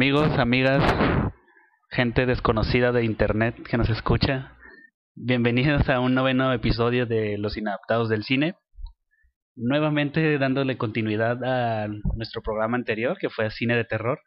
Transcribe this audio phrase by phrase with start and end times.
[0.00, 0.82] Amigos, amigas,
[1.90, 4.56] gente desconocida de internet que nos escucha,
[5.14, 8.54] bienvenidos a un noveno episodio de Los Inadaptados del Cine.
[9.56, 14.18] Nuevamente dándole continuidad a nuestro programa anterior, que fue Cine de Terror.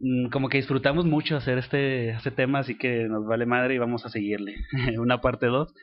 [0.00, 3.78] Mm, como que disfrutamos mucho hacer este, este tema, así que nos vale madre y
[3.78, 4.54] vamos a seguirle.
[4.98, 5.74] Una parte 2,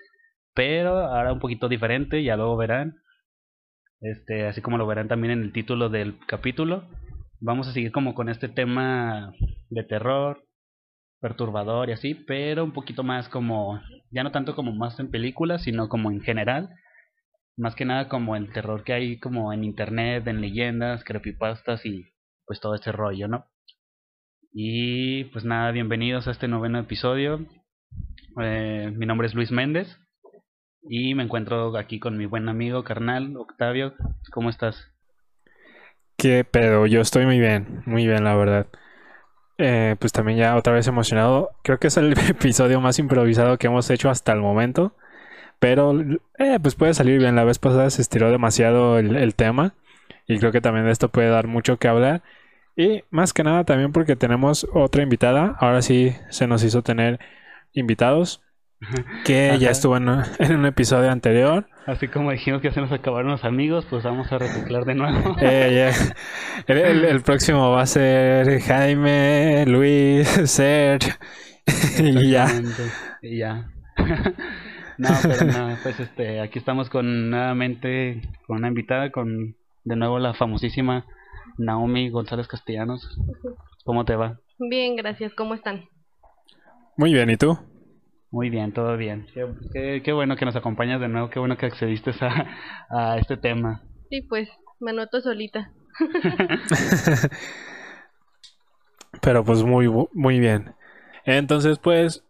[0.56, 2.96] pero ahora un poquito diferente, ya luego verán.
[4.02, 6.88] Este, así como lo verán también en el título del capítulo
[7.44, 9.34] vamos a seguir como con este tema
[9.70, 10.46] de terror,
[11.20, 15.64] perturbador y así, pero un poquito más como, ya no tanto como más en películas,
[15.64, 16.70] sino como en general,
[17.58, 22.06] más que nada como el terror que hay como en internet, en leyendas, creepypastas y
[22.46, 23.46] pues todo ese rollo, ¿no?
[24.54, 27.46] Y pues nada, bienvenidos a este noveno episodio.
[28.42, 30.00] Eh, mi nombre es Luis Méndez
[30.84, 33.96] y me encuentro aquí con mi buen amigo carnal Octavio.
[34.32, 34.93] ¿Cómo estás?
[36.24, 36.86] ¿Qué pedo?
[36.86, 38.68] Yo estoy muy bien, muy bien, la verdad.
[39.58, 41.52] Eh, pues también ya otra vez emocionado.
[41.64, 44.96] Creo que es el episodio más improvisado que hemos hecho hasta el momento.
[45.60, 45.94] Pero
[46.40, 47.36] eh, pues puede salir bien.
[47.36, 49.76] La vez pasada se estiró demasiado el, el tema.
[50.28, 52.24] Y creo que también esto puede dar mucho que hablar.
[52.78, 55.58] Y más que nada también porque tenemos otra invitada.
[55.60, 57.20] Ahora sí se nos hizo tener
[57.74, 58.43] invitados
[59.26, 61.68] que ya estuvo en, un episodio anterior.
[61.86, 65.36] Así como dijimos que se nos acabaron los amigos, pues vamos a reciclar de nuevo.
[65.42, 65.92] Eh,
[66.68, 71.14] el, próximo va a ser Jaime, Luis, Serge
[72.00, 72.48] y ya.
[73.22, 73.70] Y ya.
[74.98, 80.20] no, pero no, pues este, aquí estamos con nuevamente con una invitada, con de nuevo
[80.20, 81.06] la famosísima
[81.58, 83.20] Naomi González Castellanos.
[83.84, 84.40] ¿Cómo te va?
[84.60, 85.34] Bien, gracias.
[85.34, 85.86] ¿Cómo están?
[86.96, 87.58] Muy bien, ¿y tú?
[88.34, 89.28] Muy bien, todo bien.
[89.72, 92.48] Qué, qué, bueno que nos acompañas de nuevo, qué bueno que accediste a,
[92.90, 93.84] a este tema.
[94.10, 94.50] Sí, pues
[94.80, 95.72] me anoto solita.
[99.22, 100.74] Pero pues muy, muy bien.
[101.26, 102.26] Entonces, pues,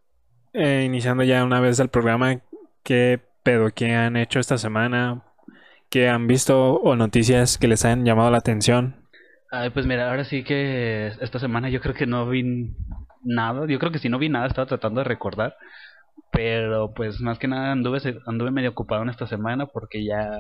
[0.52, 2.42] eh, iniciando ya una vez el programa,
[2.84, 3.72] ¿qué pedo?
[3.74, 5.24] ¿Qué han hecho esta semana?
[5.90, 9.08] ¿Qué han visto o noticias que les hayan llamado la atención?
[9.52, 12.74] Ay, pues mira, ahora sí que esta semana yo creo que no vi
[13.24, 13.66] nada.
[13.70, 15.56] Yo creo que si no vi nada, estaba tratando de recordar.
[16.34, 20.40] Pero pues más que nada anduve, anduve medio ocupado en esta semana porque ya,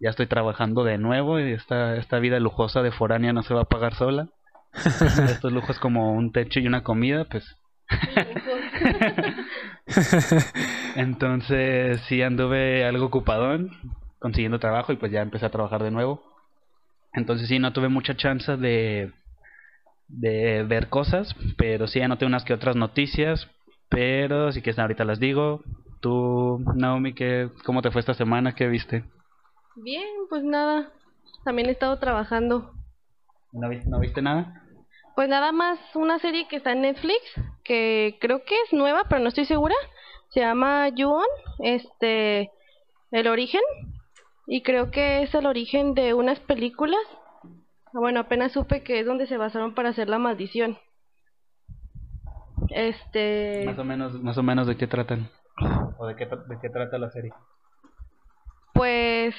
[0.00, 3.62] ya estoy trabajando de nuevo y esta, esta vida lujosa de foránea no se va
[3.62, 4.28] a pagar sola.
[4.74, 7.56] Estos lujos como un techo y una comida, pues...
[10.96, 13.70] Entonces sí anduve algo ocupadón
[14.18, 16.22] consiguiendo trabajo y pues ya empecé a trabajar de nuevo.
[17.12, 19.12] Entonces sí, no tuve mucha chance de,
[20.08, 23.48] de ver cosas, pero sí anoté unas que otras noticias,
[23.88, 25.62] pero si quieres ahorita las digo.
[26.00, 28.54] Tú, Naomi, ¿qué, ¿cómo te fue esta semana?
[28.54, 29.04] ¿Qué viste?
[29.76, 30.92] Bien, pues nada.
[31.44, 32.72] También he estado trabajando.
[33.52, 34.62] ¿No, ¿No viste nada?
[35.16, 37.18] Pues nada más una serie que está en Netflix,
[37.64, 39.74] que creo que es nueva, pero no estoy segura.
[40.28, 41.26] Se llama Yuon,
[41.58, 42.50] este,
[43.10, 43.62] El Origen.
[44.46, 47.00] Y creo que es el origen de unas películas.
[47.92, 50.78] Bueno, apenas supe que es donde se basaron para hacer la maldición.
[52.78, 53.64] Este.
[53.66, 55.28] Más o menos, más o menos de qué tratan.
[55.98, 57.32] ¿O de qué, de qué trata la serie?
[58.72, 59.34] Pues.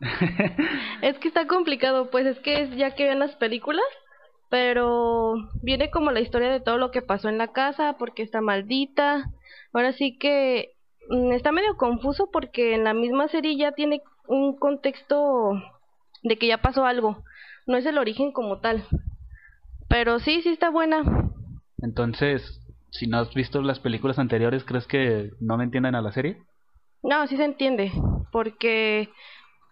[1.00, 3.86] es que está complicado, pues es que es ya que ven las películas,
[4.50, 8.42] pero viene como la historia de todo lo que pasó en la casa, porque está
[8.42, 9.24] maldita.
[9.72, 10.74] Ahora sí que
[11.08, 15.52] mm, está medio confuso porque en la misma serie ya tiene un contexto
[16.22, 17.24] de que ya pasó algo.
[17.66, 18.84] No es el origen como tal.
[19.88, 21.02] Pero sí, sí está buena.
[21.78, 22.60] Entonces,
[22.98, 26.42] si no has visto las películas anteriores, ¿crees que no me entienden a la serie?
[27.02, 27.92] No, sí se entiende,
[28.32, 29.10] porque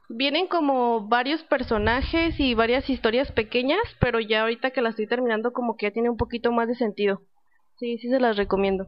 [0.09, 5.53] vienen como varios personajes y varias historias pequeñas, pero ya ahorita que la estoy terminando
[5.53, 7.22] como que ya tiene un poquito más de sentido.
[7.78, 8.87] Sí, sí se las recomiendo.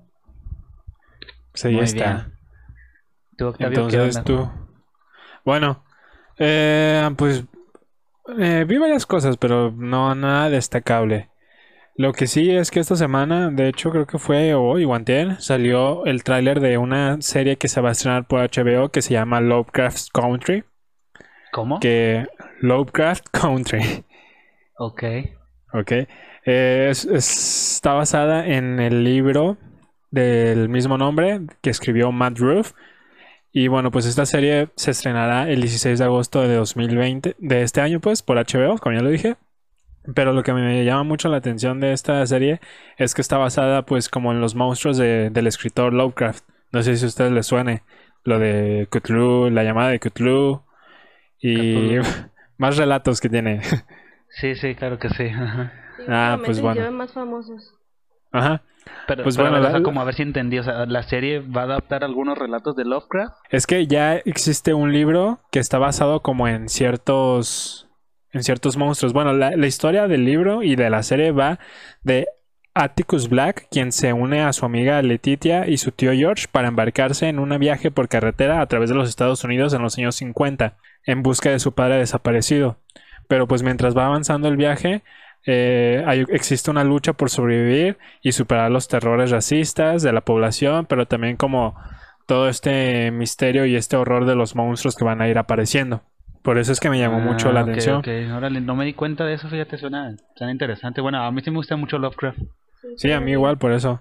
[1.54, 2.30] Sí, ya está.
[3.58, 4.48] Entonces tú.
[5.44, 5.84] Bueno,
[6.38, 7.44] eh, pues
[8.38, 11.30] eh, vi varias cosas, pero no nada destacable.
[11.98, 15.40] Lo que sí es que esta semana, de hecho creo que fue hoy o antier,
[15.40, 19.14] salió el tráiler de una serie que se va a estrenar por HBO que se
[19.14, 20.64] llama Lovecraft Country.
[21.52, 21.80] ¿Cómo?
[21.80, 22.26] Que
[22.60, 24.04] Lovecraft Country.
[24.78, 25.04] Ok.
[25.72, 25.92] Ok.
[26.44, 29.56] está basada en el libro
[30.10, 32.72] del mismo nombre que escribió Matt Roof.
[33.52, 37.80] Y bueno, pues esta serie se estrenará el 16 de agosto de 2020, de este
[37.80, 39.36] año pues, por HBO, como ya lo dije.
[40.14, 42.60] Pero lo que me llama mucho la atención de esta serie
[42.96, 46.44] es que está basada pues como en los monstruos del escritor Lovecraft.
[46.72, 47.82] No sé si a ustedes les suene
[48.24, 50.62] lo de Cthulhu, la llamada de Cthulhu
[51.40, 51.96] y
[52.58, 53.60] más relatos que tiene.
[54.30, 55.28] Sí, sí, claro que sí.
[56.08, 56.90] Ah, pues bueno.
[56.92, 57.74] más famosos.
[58.32, 58.62] Ajá.
[59.08, 61.62] Pero, Pues pero, bueno, la- como a ver si entendí, o sea, la serie va
[61.62, 63.34] a adaptar algunos relatos de Lovecraft.
[63.50, 67.85] Es que ya existe un libro que está basado como en ciertos
[68.36, 69.12] en ciertos monstruos.
[69.12, 71.58] Bueno, la, historia del libro y de la serie va
[72.02, 72.28] de
[72.74, 77.28] Atticus Black, quien se une a su amiga Letitia y su tío George para embarcarse
[77.28, 80.76] en un viaje por carretera a través de los Estados Unidos en los años 50
[81.06, 82.78] en busca de su padre desaparecido.
[83.28, 85.02] Pero pues mientras va avanzando el viaje,
[85.46, 91.06] eh, existe una lucha por sobrevivir y superar los terrores racistas de la población, pero
[91.06, 91.76] también como
[92.26, 96.02] todo este misterio y este horror de los monstruos que van a ir apareciendo.
[96.46, 98.04] Por eso es que me llamó mucho la Ah, atención.
[98.32, 101.00] Órale, no me di cuenta de eso, fíjate, suena, suena interesante.
[101.00, 102.38] Bueno, a mí sí me gusta mucho Lovecraft.
[102.96, 104.00] Sí, a mí igual, por eso.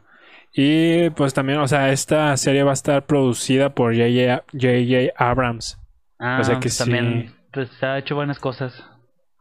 [0.54, 4.44] Y pues también, o sea, esta serie va a estar producida por J.J.
[4.54, 5.12] J.J.
[5.18, 5.80] Abrams.
[6.20, 7.36] Ah, O sea que también sí.
[7.52, 8.86] pues, ha hecho buenas cosas.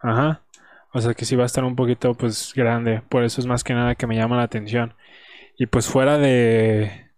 [0.01, 0.41] Ajá.
[0.95, 3.03] O sea que sí va a estar un poquito pues grande.
[3.11, 4.95] Por eso es más que nada que me llama la atención.
[5.59, 7.11] Y pues fuera de,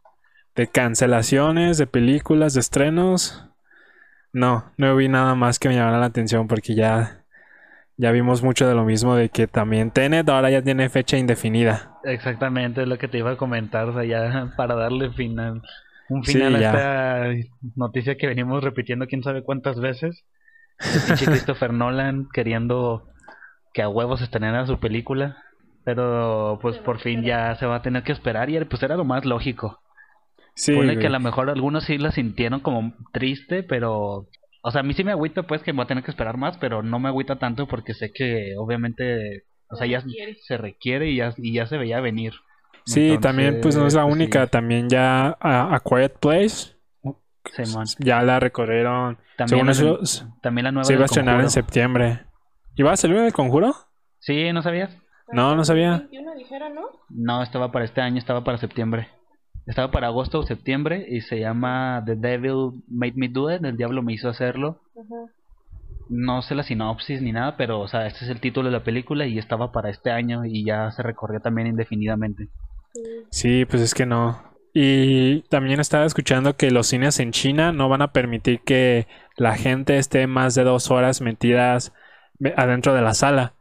[0.56, 3.46] de cancelaciones, de películas, de estrenos.
[4.37, 7.25] No, no vi nada más que me llamara la atención porque ya,
[7.97, 11.97] ya vimos mucho de lo mismo de que también Tenet ahora ya tiene fecha indefinida.
[12.05, 15.62] Exactamente, es lo que te iba a comentar, o sea, ya para darle final,
[16.11, 20.27] un final a esta noticia que venimos repitiendo quién sabe cuántas veces.
[21.06, 23.09] Pinche Christopher Nolan queriendo
[23.73, 25.38] que a huevos estrenara su película,
[25.83, 29.06] pero pues por fin ya se va a tener que esperar y pues era lo
[29.06, 29.81] más lógico.
[30.56, 30.99] Sí, güey.
[30.99, 34.26] que a lo mejor algunos sí la sintieron como triste, pero...
[34.62, 36.56] O sea, a mí sí me agüita pues que voy a tener que esperar más,
[36.58, 39.44] pero no me agüita tanto porque sé que obviamente...
[39.69, 40.35] O sea, Se ya requiere.
[40.43, 42.32] se requiere y ya, y ya se veía venir.
[42.85, 46.76] Sí, también pues no es la Entonces, única, sí, también ya a, A Quiet Place
[47.52, 47.85] Simón.
[47.99, 49.19] ya la recorrieron.
[49.37, 52.20] También, Según la, eso también la nueva se iba a estrenar en septiembre.
[52.76, 53.75] ¿Iba a salir el conjuro?
[54.20, 54.97] Sí, ¿no sabías?
[55.32, 55.99] No, no sabía.
[55.99, 56.82] 21 dijeron, ¿no?
[57.09, 59.09] No, estaba para este año, estaba para septiembre.
[59.67, 63.77] Estaba para agosto o septiembre y se llama The Devil Made Me Do It, el
[63.77, 64.81] diablo me hizo hacerlo.
[66.09, 68.85] No sé la sinopsis ni nada, pero o sea, este es el título de la
[68.85, 72.49] película y estaba para este año y ya se recorrió también indefinidamente.
[73.31, 73.65] Sí.
[73.65, 74.41] Pues es que no.
[74.73, 79.57] Y también estaba escuchando que los cines en China no van a permitir que la
[79.57, 81.93] gente esté más de dos horas metidas
[82.39, 83.55] me- adentro de la sala.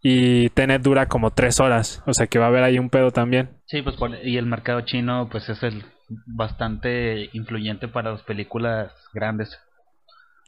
[0.00, 2.02] Y Tenet dura como tres horas.
[2.06, 3.50] O sea que va a haber ahí un pedo también.
[3.68, 5.84] Sí, pues por- y el mercado chino pues es el
[6.26, 9.58] bastante influyente para las películas grandes,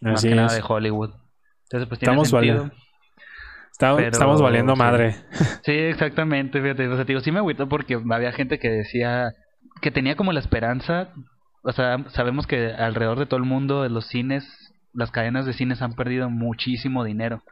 [0.00, 0.54] más Así que nada es.
[0.56, 1.10] de Hollywood.
[1.64, 2.54] Entonces pues tiene Estamos sentido.
[2.56, 2.74] valiendo.
[3.72, 4.78] Está- pero, estamos valiendo sí.
[4.78, 5.14] madre.
[5.64, 9.32] Sí, exactamente, fíjate, o sea, digo, sí me agüitó porque había gente que decía
[9.80, 11.08] que tenía como la esperanza,
[11.62, 14.44] o sea, sabemos que alrededor de todo el mundo de los cines,
[14.92, 17.42] las cadenas de cines han perdido muchísimo dinero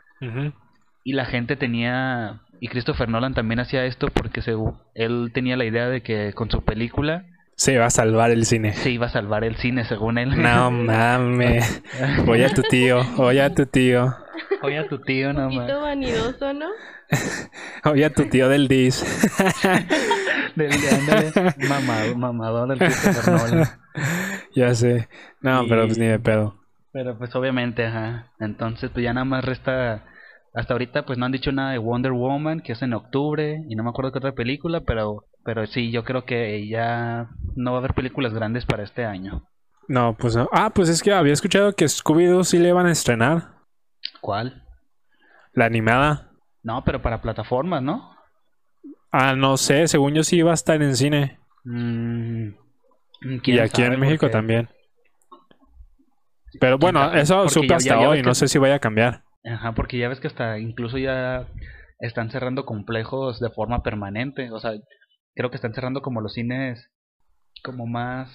[1.04, 4.54] y la gente tenía y Christopher Nolan también hacía esto porque se,
[4.94, 7.24] él tenía la idea de que con su película
[7.56, 8.72] Se va a salvar el cine.
[8.72, 10.40] se iba a salvar el cine según él.
[10.40, 11.82] No mames.
[12.26, 14.14] Oye a tu tío, oye a tu tío,
[14.62, 15.54] Oye a tu tío Un nomás.
[15.56, 16.66] poquito vanidoso, ¿no?
[17.84, 19.04] oye a tu tío del DIS.
[20.56, 21.32] Del de ándale,
[21.68, 23.68] mamado, mamador del Christopher Nolan.
[24.54, 25.08] ya sé.
[25.40, 26.56] No, pero pues ni de pedo.
[26.92, 28.32] Pero pues obviamente, ajá.
[28.40, 30.04] Entonces pues ya nada más resta...
[30.58, 33.76] Hasta ahorita pues no han dicho nada de Wonder Woman, que es en octubre, y
[33.76, 37.76] no me acuerdo qué otra película, pero pero sí, yo creo que ya no va
[37.76, 39.44] a haber películas grandes para este año.
[39.86, 40.48] No, pues no.
[40.52, 43.52] Ah, pues es que había escuchado que Scooby-Doo sí le iban a estrenar.
[44.20, 44.64] ¿Cuál?
[45.54, 46.32] La animada.
[46.64, 48.14] No, pero para plataformas, ¿no?
[49.12, 51.38] Ah, no sé, según yo sí iba a estar en cine.
[51.64, 52.48] Mm,
[53.44, 54.68] Y aquí en México porque- también.
[56.60, 59.22] Pero bueno, eso supe hasta ya- ya hoy, no sé si vaya a cambiar.
[59.48, 61.46] Ajá, porque ya ves que hasta incluso ya
[62.00, 64.50] están cerrando complejos de forma permanente.
[64.50, 64.72] O sea,
[65.34, 66.90] creo que están cerrando como los cines
[67.62, 68.28] como más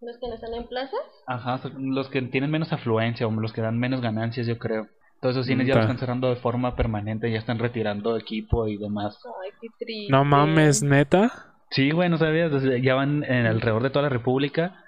[0.00, 1.00] Los que no están en plazas.
[1.26, 4.88] Ajá, los que tienen menos afluencia o los que dan menos ganancias, yo creo.
[5.20, 8.78] Todos esos cines ya los están cerrando de forma permanente, ya están retirando equipo y
[8.78, 9.18] demás.
[9.44, 10.10] Ay, qué triste.
[10.10, 11.56] No mames, neta.
[11.70, 12.50] Sí, güey, no sabías,
[12.82, 14.79] ya van en alrededor de toda la República.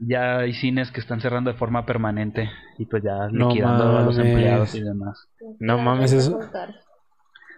[0.00, 4.02] Ya hay cines que están cerrando de forma permanente y pues ya No liquidando a
[4.02, 5.28] los empleados y demás.
[5.58, 6.38] No mames, eso-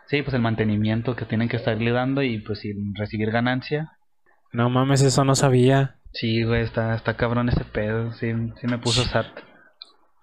[0.07, 3.93] Sí, pues el mantenimiento que tienen que estarle dando y pues sin recibir ganancia.
[4.53, 5.97] No mames, eso no sabía.
[6.13, 9.27] Sí, güey, está, está cabrón ese pedo, sí, sí me puso sat.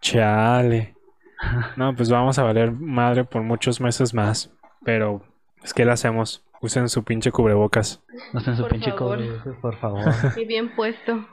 [0.02, 0.96] Chale.
[1.78, 4.52] No, pues vamos a valer madre por muchos meses más.
[4.84, 5.24] Pero
[5.64, 6.44] es que le hacemos.
[6.62, 8.04] Usen su pinche cubrebocas.
[8.34, 9.18] No estén su Por pinche favor.
[9.18, 10.04] cobre, por favor.
[10.38, 11.26] Y bien puesto.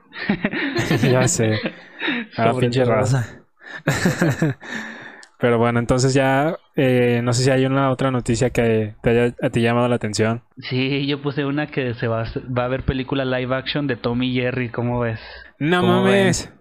[1.11, 1.59] ya sé.
[2.37, 3.41] Ah, Sobre pinche raza.
[5.39, 9.35] Pero bueno, entonces ya eh, no sé si hay una otra noticia que te haya
[9.43, 10.43] a ti llamado la atención.
[10.59, 12.25] Sí, yo puse una que se va a,
[12.57, 15.21] va a haber película live action de Tommy y Jerry, ¿cómo ves?
[15.59, 16.53] No ¿Cómo mames.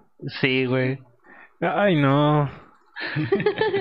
[0.42, 1.00] Sí, güey.
[1.62, 2.46] Ay, no.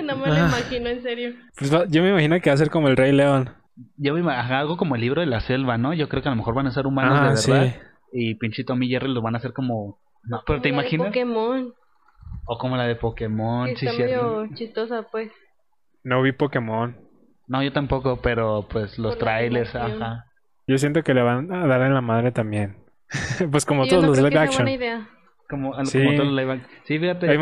[0.03, 0.47] no me lo Ah.
[0.49, 1.33] imagino, en serio.
[1.57, 3.49] Pues va- yo me imagino que va a ser como el Rey León.
[3.97, 5.93] Yo me imagino algo como el libro de la selva, ¿no?
[5.93, 7.51] Yo creo que a lo mejor van a ser humanos Ah, de sí.
[7.51, 7.75] verdad.
[8.13, 9.99] Y pinche Tommy y Jerry los van a hacer como...
[10.23, 11.07] No, pero ¿te Como imaginas?
[11.07, 11.73] Pokémon.
[12.45, 15.31] O como la de Pokémon, sí, está medio chistosa, pues.
[16.03, 16.95] No vi Pokémon.
[17.47, 20.25] No, yo tampoco, pero pues los Por trailers, ajá.
[20.67, 22.77] Yo siento que le van a dar en la madre también.
[23.51, 24.63] pues como Yo todos no los creo live action.
[24.63, 25.09] buena idea.
[25.49, 25.99] Como, algo Sí.
[25.99, 26.71] como todos los live action.
[26.85, 27.37] Sí, fíjate.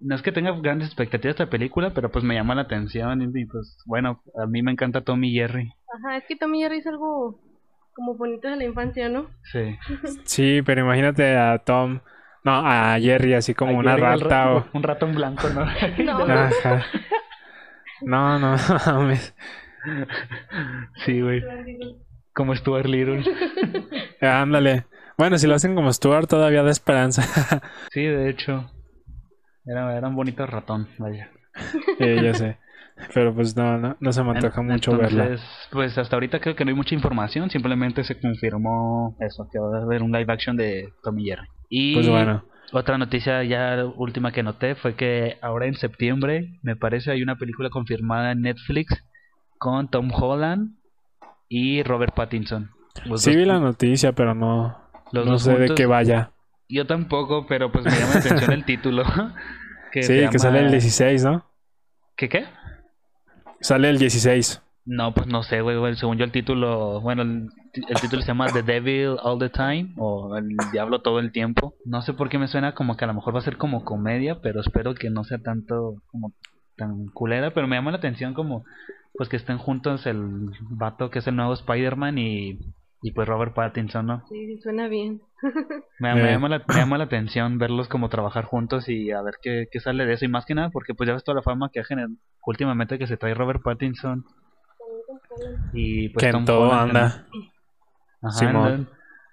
[0.00, 3.20] No es que tenga grandes expectativas de esta película, pero pues me llama la atención
[3.36, 5.72] y pues bueno, a mí me encanta Tommy y Jerry.
[5.92, 7.40] Ajá, es que Tommy Jerry es algo
[7.94, 9.28] como bonito de la infancia, ¿no?
[9.52, 9.76] Sí.
[10.24, 12.00] Sí, pero imagínate a Tom,
[12.44, 14.66] no, a Jerry así como A una Jerry, rata o...
[14.72, 15.66] Un ratón blanco, ¿no?
[16.04, 16.18] No.
[16.32, 16.84] Ajá.
[18.02, 19.34] No, no, mames.
[21.04, 21.42] sí, güey.
[22.32, 23.24] Como Stuart Little.
[24.20, 24.86] Ándale.
[25.16, 27.22] Bueno, si lo hacen como Stuart todavía da esperanza.
[27.90, 28.70] Sí, de hecho.
[29.70, 31.30] Era, era un bonito ratón, vaya.
[31.98, 32.58] Sí, ya sé.
[33.14, 35.40] Pero pues no, no, no se me antoja En- mucho entonces, verla.
[35.70, 39.78] Pues hasta ahorita creo que no hay mucha información, simplemente se confirmó eso, que va
[39.78, 41.46] a haber un live action de Tommy Jerry.
[41.68, 42.44] Y Pues bueno.
[42.72, 47.36] otra noticia ya última que noté fue que ahora en septiembre, me parece, hay una
[47.36, 49.04] película confirmada en Netflix
[49.58, 50.76] con Tom Holland
[51.48, 52.70] y Robert Pattinson.
[53.04, 54.76] Los Sí dos- vi la noticia, pero no,
[55.12, 56.32] los no sé de qué vaya.
[56.68, 59.04] Yo tampoco, pero pues me llama la atención el título.
[59.92, 61.44] que Sí, que sale el llama- 16, ¿no?
[62.16, 62.44] ¿Qué qué?
[63.60, 64.62] Sale el 16.
[64.84, 68.28] No, pues no sé, güey, güey, Según yo el título, bueno, el, el título se
[68.28, 71.74] llama The Devil All the Time o El Diablo todo el tiempo.
[71.84, 73.84] No sé por qué me suena como que a lo mejor va a ser como
[73.84, 76.32] comedia, pero espero que no sea tanto como
[76.76, 78.64] tan culera, pero me llama la atención como
[79.14, 82.58] pues que estén juntos el vato que es el nuevo Spider-Man y,
[83.02, 84.24] y pues Robert Pattinson, ¿no?
[84.28, 85.20] Sí, sí, suena bien.
[86.00, 86.32] Me, me Eh.
[86.32, 89.78] llama la, me llama la atención verlos como trabajar juntos y a ver qué, qué
[89.80, 90.24] sale de eso.
[90.24, 92.12] Y más que nada porque pues ya ves toda la fama que ha generado
[92.44, 94.24] últimamente que se trae Robert Pattinson
[95.72, 97.26] y pues que Tom en todo Holland anda.
[98.22, 98.56] Ajá, Simón.
[98.56, 98.88] anda en-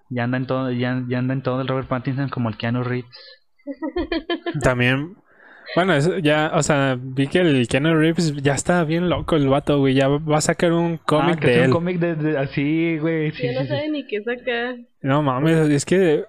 [0.09, 2.83] ya anda en todo, ya, ya anda en todo el Robert Pattinson como el Keanu
[2.83, 3.41] Reeves.
[4.61, 5.15] También,
[5.75, 9.47] bueno, eso ya, o sea, vi que el Keanu Reeves ya está bien loco el
[9.47, 9.93] vato, güey.
[9.93, 11.67] Ya va a sacar un cómic ah, que de es él.
[11.67, 13.31] un cómic de, de- así, güey.
[13.31, 13.73] Sí, ya no sí, sí.
[13.73, 14.75] sabe ni qué sacar.
[15.01, 16.25] No mames, es que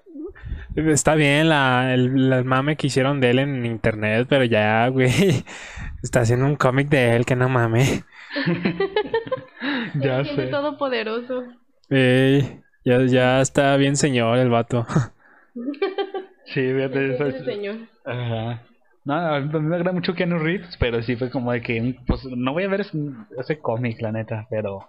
[0.76, 5.10] está bien la, el, el mame que hicieron de él en internet, pero ya, güey,
[6.02, 8.04] está haciendo un cómic de él que no mames.
[9.94, 10.50] Ya Se siente sé.
[10.50, 11.44] todopoderoso.
[11.88, 14.86] Ey, ya, ya está bien señor el vato.
[16.48, 17.76] Sí, fíjate, es- señor.
[18.04, 18.62] Ajá.
[19.06, 22.24] No, a mí me agrada mucho Keanu Reeves, pero sí fue como de que, pues,
[22.24, 22.98] no voy a ver ese,
[23.38, 24.88] ese cómic, la neta, pero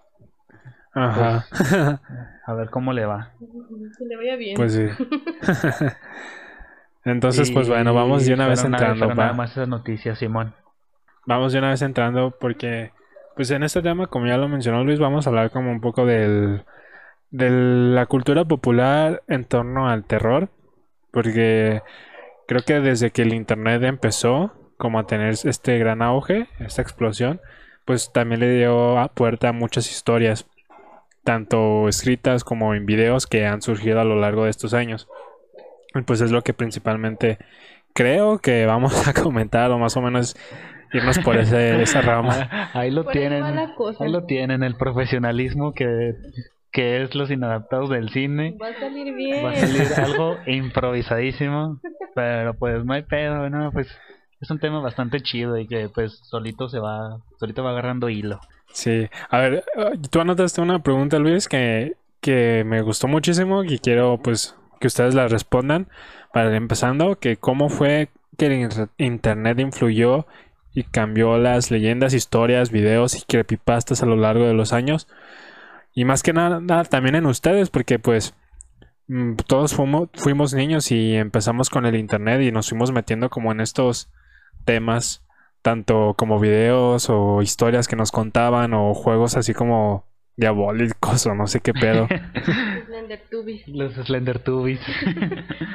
[0.94, 1.46] Ajá.
[2.46, 3.32] a ver cómo le va.
[3.40, 4.56] Que le vaya bien.
[4.56, 4.88] Pues sí.
[7.06, 9.08] Entonces, pues bueno, vamos de una vez nada- entrando.
[9.08, 9.14] va.
[9.16, 10.54] nada más esas noticias, Simón.
[11.26, 12.92] Vamos de una vez entrando porque,
[13.36, 16.06] pues en este tema, como ya lo mencionó Luis, vamos a hablar como un poco
[16.06, 16.64] del,
[17.30, 20.50] de la cultura popular en torno al terror,
[21.12, 21.82] porque
[22.48, 27.42] creo que desde que el internet empezó como a tener este gran auge, esta explosión,
[27.86, 30.48] pues también le dio a puerta a muchas historias,
[31.24, 35.08] tanto escritas como en videos que han surgido a lo largo de estos años.
[35.96, 37.38] Y pues es lo que principalmente
[37.94, 40.36] creo que vamos a comentar o más o menos
[40.94, 42.48] irnos por ese, esa rama.
[42.52, 43.44] Ah, Ahí lo Por tienen.
[43.44, 46.14] Ahí lo tienen, el profesionalismo que,
[46.78, 48.56] que es los inadaptados del cine.
[48.62, 49.44] Va a salir bien.
[49.44, 51.80] Va a salir algo improvisadísimo,
[52.14, 53.72] pero pues no hay pedo, ¿no?
[53.72, 53.88] Pues
[54.40, 58.40] es un tema bastante chido y que pues solito se va, solito va agarrando hilo.
[58.72, 63.80] Sí, a ver, eh, tú anotaste una pregunta, Luis, que, que me gustó muchísimo y
[63.80, 65.88] quiero pues que ustedes la respondan
[66.32, 70.28] para ir empezando, que cómo fue que el inter- internet influyó
[70.76, 75.08] y cambió las leyendas, historias, videos y creepypastas a lo largo de los años.
[75.98, 78.36] Y más que nada, nada, también en ustedes, porque pues
[79.08, 83.52] mm, todos fuimos, fuimos niños y empezamos con el internet y nos fuimos metiendo como
[83.52, 84.12] en estos
[84.64, 85.26] temas,
[85.64, 91.48] tanto como videos o historias que nos contaban o juegos así como diabólicos o no
[91.48, 92.08] sé qué pedo.
[93.66, 94.80] Los Slender Tubies.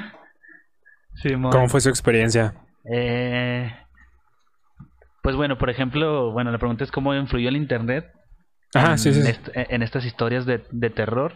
[1.14, 1.50] Simón.
[1.50, 2.54] ¿Cómo fue su experiencia?
[2.84, 3.74] Eh,
[5.20, 8.21] pues bueno, por ejemplo, bueno, la pregunta es cómo influyó el internet
[8.74, 9.20] Ajá, en, sí, sí.
[9.26, 11.34] est- en estas historias de, de terror.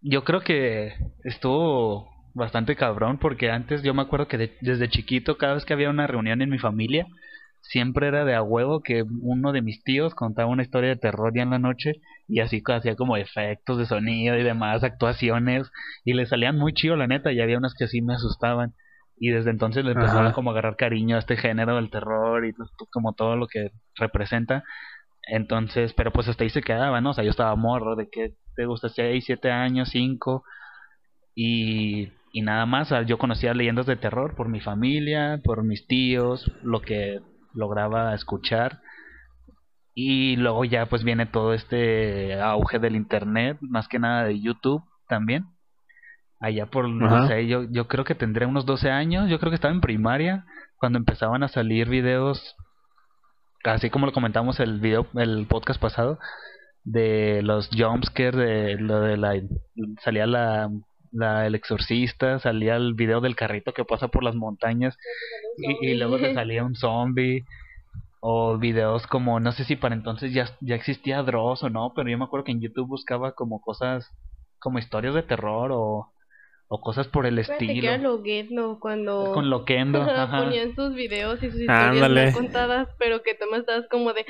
[0.00, 0.92] Yo creo que
[1.24, 5.72] estuvo bastante cabrón porque antes yo me acuerdo que de- desde chiquito cada vez que
[5.72, 7.06] había una reunión en mi familia
[7.62, 11.32] siempre era de a huevo que uno de mis tíos contaba una historia de terror
[11.34, 11.94] ya en la noche
[12.28, 15.70] y así hacía como efectos de sonido y demás, actuaciones
[16.04, 18.74] y le salían muy chido la neta y había unas que sí me asustaban
[19.16, 22.52] y desde entonces le empezaba como a agarrar cariño a este género del terror y
[22.90, 24.64] como todo lo que representa.
[25.26, 27.10] Entonces, pero pues hasta ahí se quedaba, ¿no?
[27.10, 30.44] O sea, yo estaba morro de que te gusta 6, 7 años, 5
[31.34, 32.92] y y nada más.
[33.06, 37.20] Yo conocía leyendas de terror por mi familia, por mis tíos, lo que
[37.54, 38.80] lograba escuchar.
[39.94, 44.82] Y luego ya pues viene todo este auge del internet, más que nada de YouTube
[45.08, 45.44] también.
[46.40, 49.54] Allá por, no sé, yo, yo creo que tendré unos 12 años, yo creo que
[49.54, 50.44] estaba en primaria,
[50.76, 52.56] cuando empezaban a salir videos,
[53.64, 56.18] así como lo comentamos el video, el podcast pasado,
[56.84, 59.40] de los jumpscares, de lo de la,
[60.02, 60.70] salía la
[61.14, 64.98] la, el exorcista, salía el video del carrito que pasa por las montañas
[65.56, 67.44] y, y, luego te salía un zombie
[68.20, 72.10] o videos como no sé si para entonces ya, ya existía Dross o no, pero
[72.10, 74.10] yo me acuerdo que en YouTube buscaba como cosas
[74.58, 76.10] como historias de terror o,
[76.68, 77.96] o cosas por el estilo.
[77.98, 80.44] Loquendo, cuando con Loquendo, ajá.
[80.44, 84.24] ponían sus videos y sus historias contadas, pero que tú me estabas como de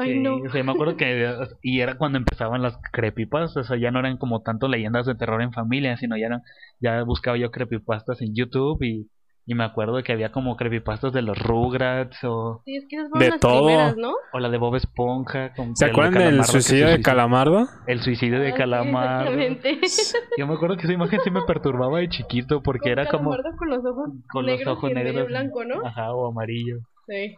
[0.00, 0.36] Ay, no.
[0.36, 3.98] O sea, me acuerdo que y era cuando empezaban las creepypastas, o sea, ya no
[3.98, 6.42] eran como tanto leyendas de terror en familia, sino ya eran,
[6.78, 9.08] ya buscaba yo creepypastas en YouTube y,
[9.48, 13.10] y me acuerdo que había como creepypastas de los Rugrats o sí, es que esas
[13.12, 13.64] de las todo.
[13.64, 14.12] Primeras, ¿no?
[14.34, 17.66] o la de Bob Esponja, ¿Se acuerdan del suicidio de Calamardo?
[17.86, 19.30] El suicidio de Calamardo.
[20.38, 23.70] yo me acuerdo que esa imagen sí me perturbaba de chiquito porque era como con
[23.70, 25.82] los ojos con negros los ojos negros, blanco, ¿no?
[25.82, 26.80] Ajá, o amarillo.
[27.06, 27.34] Sí.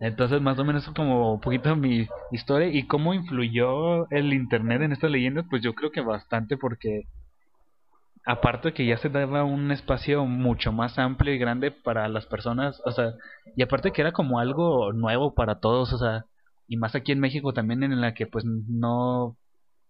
[0.00, 4.92] Entonces, más o menos como un poquito mi historia y cómo influyó el internet en
[4.92, 7.04] estas leyendas, pues yo creo que bastante porque
[8.28, 12.78] aparte que ya se daba un espacio mucho más amplio y grande para las personas,
[12.84, 13.14] o sea,
[13.56, 16.26] y aparte que era como algo nuevo para todos, o sea,
[16.68, 19.34] y más aquí en México también en la que pues no,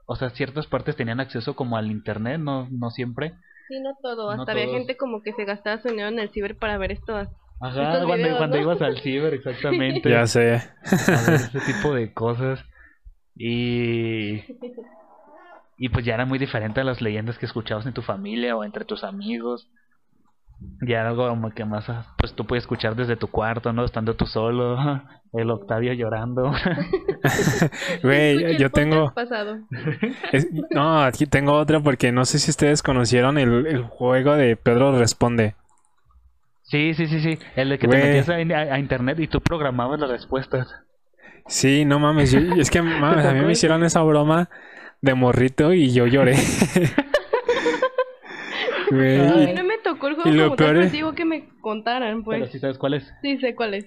[0.07, 3.35] o sea, ciertas partes tenían acceso como al internet, no no siempre.
[3.67, 6.57] Sí, no todo, hasta había gente como que se gastaba su dinero en el ciber
[6.57, 7.17] para ver esto
[7.61, 10.09] Ajá, cuando, cuando ibas al ciber, exactamente.
[10.09, 10.63] ya sé.
[10.85, 12.65] ese tipo de cosas.
[13.35, 14.45] Y.
[15.79, 18.65] Y pues ya era muy diferente a las leyendas que escuchabas en tu familia o
[18.65, 19.71] entre tus amigos.
[20.83, 21.87] Ya era algo como que más,
[22.19, 23.85] pues tú puedes escuchar desde tu cuarto, ¿no?
[23.85, 24.77] Estando tú solo,
[25.33, 26.51] el Octavio llorando.
[28.03, 29.13] Güey, yo tengo...
[30.71, 34.99] no, aquí tengo otra porque no sé si ustedes conocieron el, el juego de Pedro
[34.99, 35.55] Responde.
[36.63, 37.39] Sí, sí, sí, sí.
[37.57, 40.69] El de que te metías a, internet y tú programabas las respuestas.
[41.47, 42.35] Sí, no mames.
[42.35, 44.51] es que mames, a mí me hicieron esa broma
[45.01, 46.37] de morrito y yo lloré.
[48.91, 50.93] A mí no me tocó el juego y lo como peor es...
[51.15, 52.41] que me contaran, pues.
[52.41, 53.13] Pero sí sabes cuál es.
[53.23, 53.87] Sí, sé cuál es.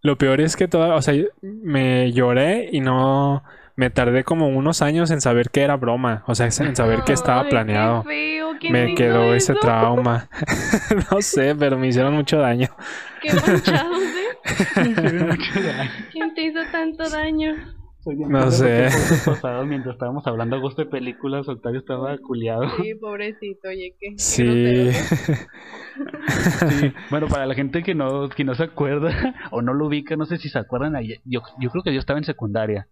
[0.00, 3.42] Lo peor es que toda, o sea, me lloré y no
[3.74, 7.12] me tardé como unos años en saber que era broma, o sea, en saber que
[7.12, 8.04] estaba planeado.
[8.70, 10.28] me quedó ese trauma.
[11.10, 12.68] no sé, pero me hicieron mucho daño.
[13.22, 13.98] Qué manchados,
[14.76, 15.90] ¿eh?
[16.12, 17.56] ¿Quién te hizo tanto daño?
[18.28, 18.88] No sé.
[19.24, 22.68] Pasado, mientras estábamos hablando a gusto de películas, Octavio estaba culiado.
[22.82, 24.18] Sí, pobrecito, oye, que.
[24.18, 24.92] Sí.
[24.92, 26.92] sí.
[27.10, 30.26] Bueno, para la gente que no, que no se acuerda o no lo ubica, no
[30.26, 30.94] sé si se acuerdan,
[31.24, 32.88] yo, yo creo que yo estaba en secundaria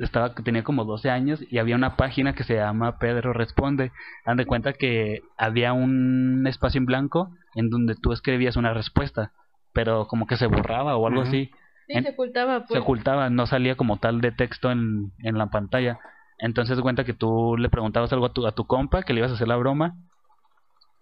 [0.00, 3.92] estaba tenía como 12 años y había una página que se llama Pedro Responde.
[4.24, 9.32] Dan de cuenta que había un espacio en blanco en donde tú escribías una respuesta,
[9.72, 11.50] pero como que se borraba o algo así.
[11.86, 12.60] Sí, se ocultaba.
[12.60, 12.72] Pues.
[12.72, 15.98] Se ocultaba, no salía como tal de texto en, en la pantalla.
[16.38, 19.30] Entonces cuenta que tú le preguntabas algo a tu, a tu compa, que le ibas
[19.30, 19.94] a hacer la broma,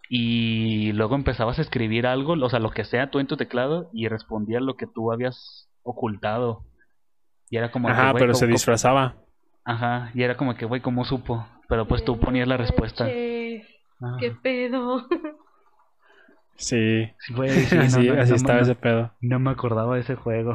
[0.09, 3.91] y luego empezabas a escribir algo, o sea, lo que sea tú en tu teclado,
[3.93, 6.63] y respondía lo que tú habías ocultado.
[7.51, 9.17] Y era como Ajá, pero se disfrazaba.
[9.65, 11.47] Ajá, y era como que, güey, ¿cómo supo?
[11.69, 13.07] Pero pues tú ponías la respuesta.
[13.07, 15.09] ¿Qué pedo?
[16.57, 17.11] Sí.
[17.19, 17.35] sí,
[17.79, 19.13] así, estaba ese pedo.
[19.21, 20.55] No me acordaba de ese juego.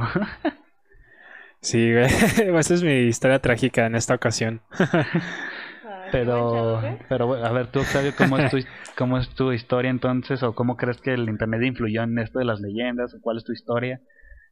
[1.61, 2.05] sí, güey.
[2.59, 4.61] Esa es mi historia trágica en esta ocasión.
[6.11, 8.57] pero, pero a ver, tú, Octavio, ¿cómo es, tu,
[8.97, 10.41] ¿cómo es tu historia entonces?
[10.43, 13.13] ¿O cómo crees que el internet influyó en esto de las leyendas?
[13.13, 14.01] ¿O cuál es tu historia?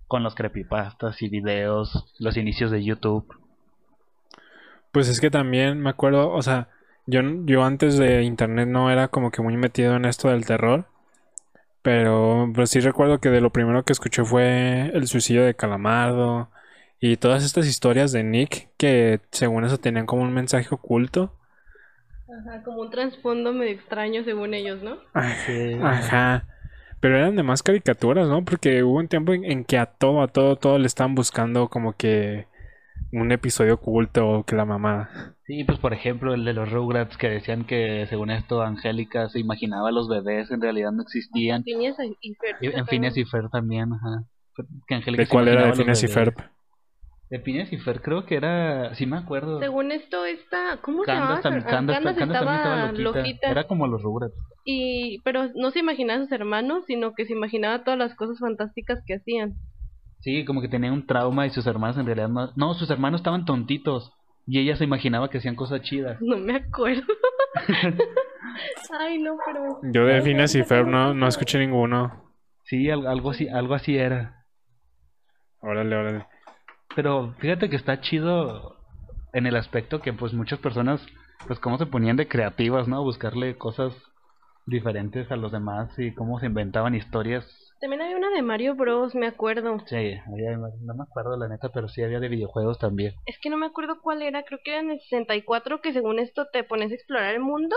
[0.08, 3.28] con los creepypastas y videos, los inicios de YouTube.
[4.92, 6.70] Pues es que también me acuerdo, o sea,
[7.06, 10.86] yo, yo antes de internet no era como que muy metido en esto del terror.
[11.88, 16.52] Pero pues sí recuerdo que de lo primero que escuché fue el suicidio de Calamardo
[17.00, 21.34] y todas estas historias de Nick que según eso tenían como un mensaje oculto.
[22.28, 24.98] Ajá, como un trasfondo medio extraño según ellos, ¿no?
[25.14, 25.54] Ajá.
[25.82, 26.48] Ajá.
[27.00, 28.44] Pero eran de más caricaturas, ¿no?
[28.44, 31.70] Porque hubo un tiempo en, en que a todo, a todo, todo le estaban buscando
[31.70, 32.48] como que
[33.12, 35.36] un episodio oculto o que la mamá.
[35.46, 39.40] Sí, pues por ejemplo el de los Rugrats que decían que según esto Angélica se
[39.40, 41.64] imaginaba a los bebés, en realidad no existían.
[41.64, 42.58] Phineas y Ferb.
[42.62, 44.24] Y En Phineas y Fer también, ajá.
[44.88, 46.08] Que Angélica ¿De se cuál era de Phineas y.
[46.08, 46.34] Ferb?
[47.30, 49.60] De Phineas y Fer creo que era, sí me acuerdo.
[49.60, 50.78] Según esto, esta.
[50.82, 51.42] ¿Cómo se llamaba?
[51.42, 53.20] Candace, Candace- Candace estaba estaba loquita.
[53.20, 53.52] loquita.
[53.52, 54.34] Era como los Rugrats.
[54.66, 58.40] Y, pero no se imaginaba a sus hermanos, sino que se imaginaba todas las cosas
[58.40, 59.56] fantásticas que hacían.
[60.28, 62.52] Sí, como que tenía un trauma y sus hermanos en realidad no...
[62.58, 64.12] No, sus hermanos estaban tontitos.
[64.46, 66.20] Y ella se imaginaba que hacían cosas chidas.
[66.20, 67.04] No me acuerdo.
[69.00, 69.80] Ay, no, pero.
[69.84, 72.26] Yo de Phineas y no, Ferb no, escuché ninguno.
[72.66, 74.44] Sí, al- algo así, algo así era.
[75.62, 76.26] Órale, órale.
[76.94, 78.76] Pero fíjate que está chido
[79.32, 81.06] en el aspecto que pues muchas personas
[81.48, 83.02] pues cómo se ponían de creativas, ¿no?
[83.02, 83.94] Buscarle cosas
[84.66, 87.46] diferentes a los demás y cómo se inventaban historias.
[87.80, 89.78] También había una de Mario Bros, me acuerdo.
[89.86, 93.14] Sí, había- no me acuerdo la neta, pero sí había de videojuegos también.
[93.26, 96.18] Es que no me acuerdo cuál era, creo que era en el 64 que según
[96.20, 97.76] esto te pones a explorar el mundo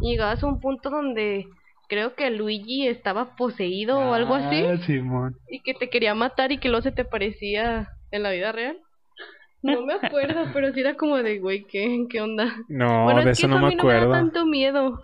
[0.00, 1.46] y llegabas a un punto donde
[1.88, 5.36] creo que Luigi estaba poseído o algo así Ah, Simón.
[5.48, 8.78] y que te quería matar y que luego se te parecía en la vida real.
[9.62, 12.54] No me acuerdo, pero sí era como de, güey, ¿qué, qué onda?
[12.68, 14.12] No, bueno, de es que eso no a me mí no me da acuerdo.
[14.12, 15.00] tanto miedo.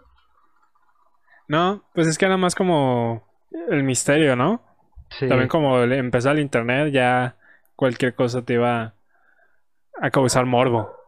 [1.46, 3.27] No, pues es que era más como
[3.70, 4.62] el misterio, ¿no?
[5.10, 5.28] Sí.
[5.28, 7.36] También como empezar el internet, ya
[7.76, 8.94] cualquier cosa te iba
[10.00, 10.98] a causar morbo.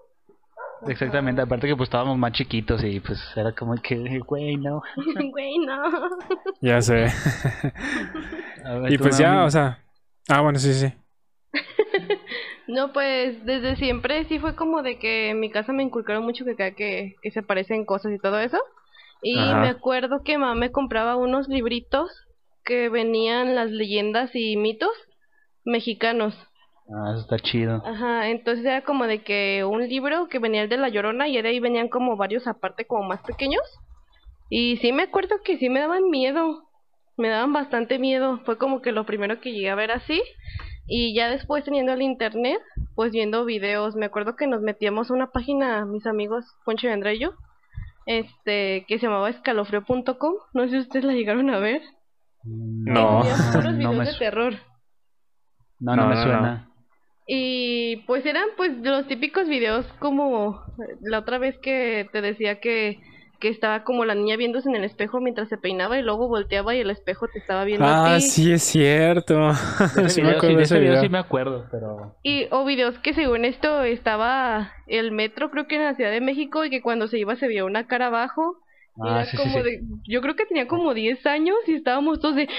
[0.88, 4.82] Exactamente, aparte que pues estábamos más chiquitos y pues era como que, güey, no.
[5.30, 5.82] Güey, no.
[6.60, 7.06] Ya sé.
[8.64, 9.78] Ver, y pues ya, o sea.
[10.28, 10.92] Ah, bueno, sí, sí.
[12.68, 16.44] No, pues desde siempre sí fue como de que en mi casa me inculcaron mucho
[16.44, 18.58] que cada que, que se parecen cosas y todo eso.
[19.22, 19.60] Y Ajá.
[19.60, 22.28] me acuerdo que mamá me compraba unos libritos
[22.64, 24.92] que venían las leyendas y mitos
[25.64, 26.34] mexicanos.
[26.92, 27.82] Ah, eso está chido.
[27.86, 31.40] Ajá, entonces era como de que un libro que venía el de La Llorona y
[31.40, 33.62] de ahí venían como varios aparte como más pequeños.
[34.48, 36.64] Y sí me acuerdo que sí me daban miedo,
[37.16, 38.40] me daban bastante miedo.
[38.44, 40.20] Fue como que lo primero que llegué a ver así.
[40.86, 42.60] Y ya después teniendo el internet,
[42.96, 46.90] pues viendo videos, me acuerdo que nos metíamos a una página, mis amigos Poncho y
[46.90, 47.34] André y yo,
[48.06, 50.34] este, que se llamaba escalofrío.com.
[50.52, 51.82] No sé si ustedes la llegaron a ver.
[52.44, 53.22] No.
[53.54, 54.54] No videos me, de terror.
[55.78, 56.70] no, no No, me no, suena.
[57.26, 60.60] Y pues eran pues los típicos videos como
[61.02, 63.00] la otra vez que te decía que,
[63.38, 66.74] que estaba como la niña viéndose en el espejo mientras se peinaba y luego volteaba
[66.74, 68.20] y el espejo te estaba viendo a Ah, ti.
[68.20, 69.50] sí, es cierto.
[69.94, 71.00] Ese sí me acuerdo sí, de de ese ese video video.
[71.00, 72.16] sí me acuerdo, pero...
[72.22, 76.20] Y o videos que según esto estaba el metro creo que en la Ciudad de
[76.20, 78.58] México y que cuando se iba se veía una cara abajo.
[79.02, 79.62] Ah, sí, como sí.
[79.62, 82.52] de, yo creo que tenía como 10 años y estábamos todos de, no,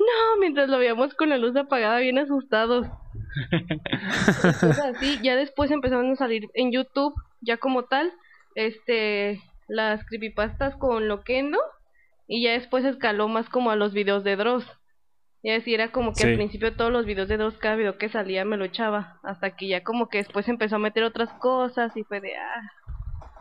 [0.00, 2.86] no, mientras lo veíamos con la luz apagada bien asustados.
[4.84, 8.12] Así, ya después empezaron a salir en YouTube, ya como tal,
[8.54, 11.58] este, las creepypastas con Loquendo
[12.26, 14.66] y ya después escaló más como a los videos de Dross.
[15.40, 16.28] Y así era como que Sí.
[16.30, 19.54] al principio todos los videos de Dross, cada video que salía me lo echaba, hasta
[19.56, 22.72] que ya como que después empezó a meter otras cosas y fue de, ah,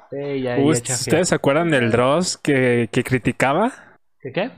[0.09, 0.93] Sí, ya, ya chafié.
[0.93, 3.71] ¿Ustedes se acuerdan del Dross que, que criticaba?
[4.19, 4.51] ¿Qué qué?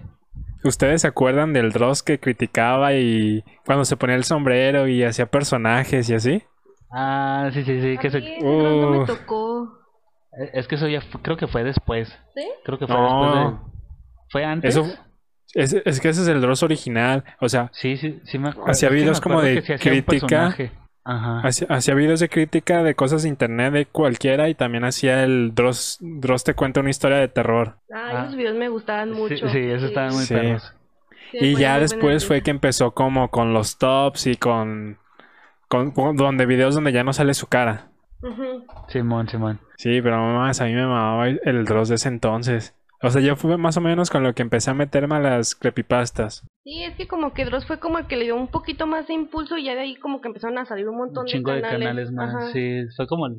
[0.63, 5.25] ¿Ustedes se acuerdan del Dross que criticaba y cuando se ponía el sombrero y hacía
[5.25, 6.43] personajes y así?
[6.91, 8.19] Ah, sí, sí, sí, que se...
[8.41, 9.77] no me tocó.
[10.53, 12.09] Es que eso ya creo que fue después.
[12.35, 12.47] ¿Sí?
[12.65, 13.03] Creo que fue No.
[13.03, 13.69] después de...
[14.31, 14.75] ¿Fue antes?
[14.75, 14.87] Eso
[15.53, 17.23] es, es que ese es el Dross original.
[17.39, 18.71] O sea, Sí, sí, sí me acuerdo.
[18.71, 20.55] Hacía videos como de crítica.
[21.11, 21.39] Ajá.
[21.47, 25.55] hacía, hacía videos de crítica de cosas de internet de cualquiera y también hacía el
[25.55, 27.77] Dross, Dross te cuenta una historia de terror.
[27.93, 28.23] Ah, Ah.
[28.25, 29.49] esos videos me gustaban Sí, mucho.
[29.49, 30.33] sí, eso estaban muy Sí.
[30.35, 30.73] perros.
[31.31, 34.97] Sí, Y ya muy después fue que empezó como con los tops y con,
[35.67, 37.87] con, con- donde videos donde ya no sale su cara.
[38.21, 38.65] Ujú.
[38.89, 39.59] Simón, Simón.
[39.77, 42.75] Sí, pero más a mí me mamaba el Dross de ese entonces.
[43.01, 45.55] O sea, yo fue más o menos con lo que empecé a meterme a las
[45.55, 46.45] creepypastas.
[46.65, 49.07] Sí, es que como que Dross fue como el que le dio un poquito más
[49.07, 51.51] de impulso y ya de ahí como que empezaron a salir un montón Un chingo
[51.51, 51.87] de de canales.
[51.87, 52.35] canales más.
[52.35, 52.51] Ajá.
[52.51, 53.27] Sí, fue como...
[53.27, 53.37] el-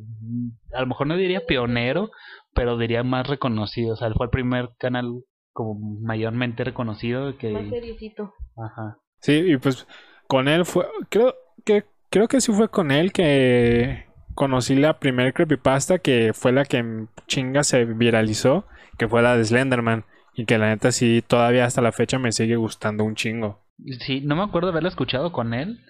[0.74, 2.10] A lo mejor no diría pionero,
[2.54, 3.92] pero diría más reconocido.
[3.92, 5.12] O sea, fue el primer canal
[5.52, 7.68] como mayormente reconocido Más que...
[7.68, 8.32] seriecito.
[8.56, 8.96] Ajá.
[9.20, 9.86] Sí, y pues
[10.26, 11.34] con él fue, creo
[11.66, 16.64] que, creo que sí fue con él que conocí la primer creepypasta que fue la
[16.64, 18.64] que en chinga se viralizó,
[19.00, 20.04] que fue la de Slenderman.
[20.34, 23.64] Y que la neta sí, todavía hasta la fecha me sigue gustando un chingo.
[24.06, 25.80] Sí, no me acuerdo haberlo escuchado con él.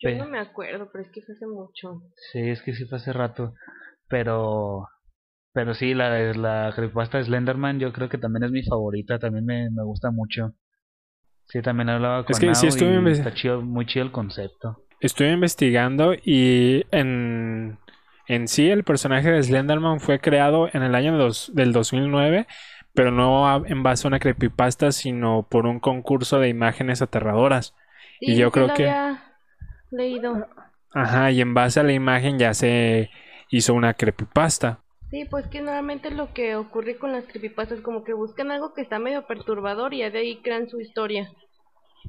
[0.00, 2.02] Yo no me acuerdo, pero es que fue hace mucho.
[2.30, 3.54] Sí, es que sí fue hace rato.
[4.08, 4.86] Pero...
[5.54, 9.18] Pero sí, la, la creepypasta de Slenderman yo creo que también es mi favorita.
[9.18, 10.52] También me, me gusta mucho.
[11.46, 14.04] Sí, también hablaba con Es que sí Nao estuve y inves- está chido, muy chido
[14.04, 14.84] el concepto.
[15.00, 17.78] Estuve investigando y en,
[18.28, 22.46] en sí el personaje de Slenderman fue creado en el año dos- del 2009,
[22.94, 27.74] pero no a- en base a una creepypasta, sino por un concurso de imágenes aterradoras.
[28.20, 29.22] Y yo sí creo lo que- había
[29.90, 30.46] leído.
[30.92, 33.10] Ajá, y en base a la imagen ya se
[33.50, 34.80] hizo una creepypasta.
[35.10, 38.74] Sí, pues que normalmente lo que ocurre con las creepypastas es como que buscan algo
[38.74, 41.30] que está medio perturbador y de ahí crean su historia.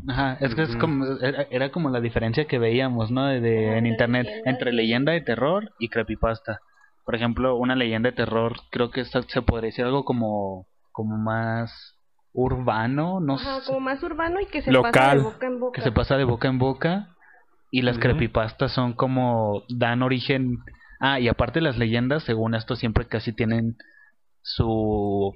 [0.07, 3.25] Ajá, es que es como, era, era como la diferencia que veíamos, ¿no?
[3.27, 6.59] De, de- en internet, leyenda entre leyenda de terror y creepypasta.
[7.05, 11.17] Por ejemplo, una leyenda de terror, creo que esta se podría decir algo como, como
[11.17, 11.95] más
[12.33, 15.17] urbano, no Ajá, sé, como más urbano y que se pasa Local.
[15.17, 15.75] de boca en boca.
[15.75, 17.15] que se pasa de boca en boca.
[17.71, 20.57] Y las creepypastas son como, dan origen...
[20.99, 23.77] Ah, y aparte las leyendas, según esto, siempre casi tienen
[24.41, 25.33] su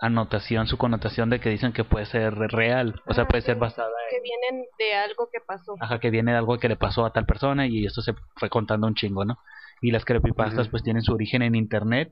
[0.00, 3.56] anotación, su connotación de que dicen que puede ser real, o sea, Ah, puede ser
[3.56, 5.74] basada que vienen de algo que pasó.
[5.80, 8.48] Ajá, que viene de algo que le pasó a tal persona y esto se fue
[8.48, 9.38] contando un chingo, ¿no?
[9.80, 12.10] Y las creepypastas pues tienen su origen en internet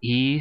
[0.00, 0.40] y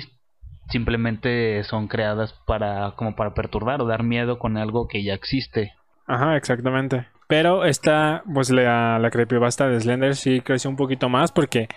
[0.69, 5.73] simplemente son creadas para como para perturbar o dar miedo con algo que ya existe.
[6.07, 7.07] Ajá, exactamente.
[7.27, 11.67] Pero esta, pues la, la creepypasta de Slender sí creció un poquito más porque,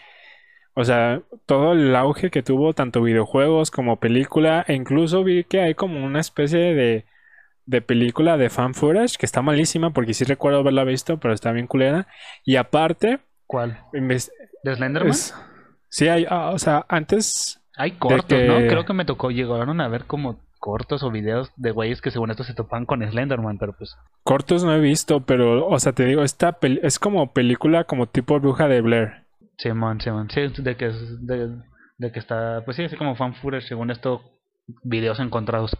[0.75, 5.61] o sea, todo el auge que tuvo tanto videojuegos como película, e incluso vi que
[5.61, 7.05] hay como una especie de,
[7.67, 11.53] de película de fan footage que está malísima porque sí recuerdo haberla visto, pero está
[11.53, 12.07] bien culera.
[12.45, 13.79] Y aparte, ¿Cuál?
[13.93, 15.11] ¿De Slenderman?
[15.11, 15.35] es-
[15.89, 18.57] sí hay, ah, o sea, antes, Hay cortos, que- ¿no?
[18.69, 22.31] Creo que me tocó, llegaron a ver como cortos o videos de güeyes que según
[22.31, 26.07] esto se topan con Slenderman, pero pues cortos no he visto, pero, o sea, te
[26.07, 29.24] digo, esta es como película como tipo Bruja de Blair.
[29.59, 31.57] Simón, Simón, sí, de que es- de,
[31.99, 34.23] de que está, pues sí, así como fan footage, según esto,
[34.83, 35.77] videos encontrados.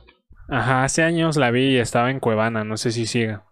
[0.49, 3.45] Ajá, hace años la vi y estaba en Cuevana, no sé si siga.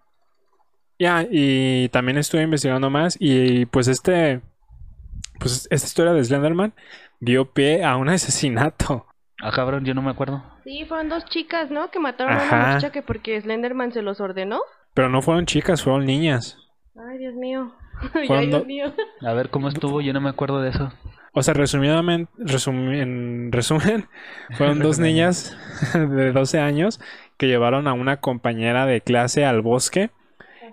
[0.99, 4.41] Ya, y también estuve investigando más y pues este,
[5.41, 6.75] pues esta historia de Slenderman
[7.19, 9.07] dio pie a un asesinato.
[9.43, 10.45] Ah, cabrón, yo no me acuerdo.
[10.63, 11.91] Sí, fueron dos chicas, ¿no?
[11.91, 14.61] Que mataron a una muchacha que porque Slenderman se los ordenó.
[14.95, 16.57] Pero no fueron chicas, fueron niñas.
[16.95, 17.73] Ay, Dios mío.
[18.15, 18.93] Ay, Fueron Dios do- mío.
[19.21, 20.93] A ver cómo estuvo, yo no me acuerdo de eso.
[21.35, 24.09] O sea, resumidamente, resumi- en resumen,
[24.57, 25.57] fueron dos niñas
[25.95, 27.01] de 12 años
[27.39, 30.11] que llevaron a una compañera de clase al bosque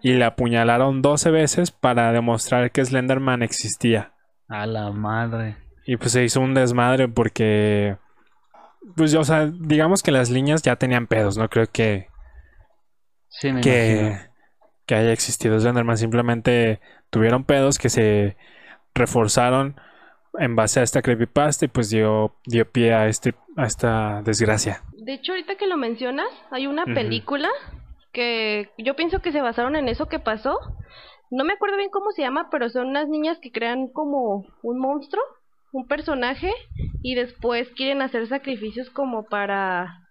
[0.01, 4.13] y la apuñalaron 12 veces para demostrar que Slenderman existía.
[4.47, 5.57] A la madre.
[5.85, 7.97] Y pues se hizo un desmadre porque,
[8.95, 12.07] pues, o sea, digamos que las líneas ya tenían pedos, no creo que,
[13.29, 14.28] Sí, me que, imagino.
[14.89, 16.79] Que haya existido Slenderman, simplemente
[17.11, 18.35] tuvieron pedos que se
[18.95, 19.79] reforzaron
[20.39, 24.81] en base a esta creepypasta y pues dio, dio pie a, este, a esta desgracia.
[24.93, 27.49] De hecho, ahorita que lo mencionas, hay una película
[28.13, 30.57] que yo pienso que se basaron en eso que pasó.
[31.29, 34.79] No me acuerdo bien cómo se llama, pero son unas niñas que crean como un
[34.79, 35.21] monstruo,
[35.71, 36.51] un personaje,
[37.03, 40.09] y después quieren hacer sacrificios como para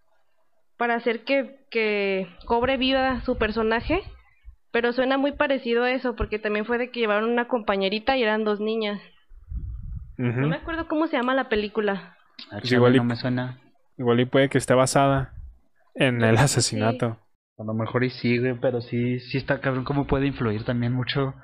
[0.76, 4.04] para hacer que, que cobre vida su personaje.
[4.70, 8.22] Pero suena muy parecido a eso, porque también fue de que llevaron una compañerita y
[8.22, 9.00] eran dos niñas.
[10.16, 12.16] No me acuerdo cómo se llama la película.
[12.50, 13.58] Ah, Pues igual y- no me suena.
[13.96, 15.32] Igual y puede que esté basada
[15.94, 17.18] en el asesinato.
[17.58, 20.92] A lo mejor y sí, güey, pero sí, sí está cabrón cómo puede influir también
[20.92, 21.34] mucho,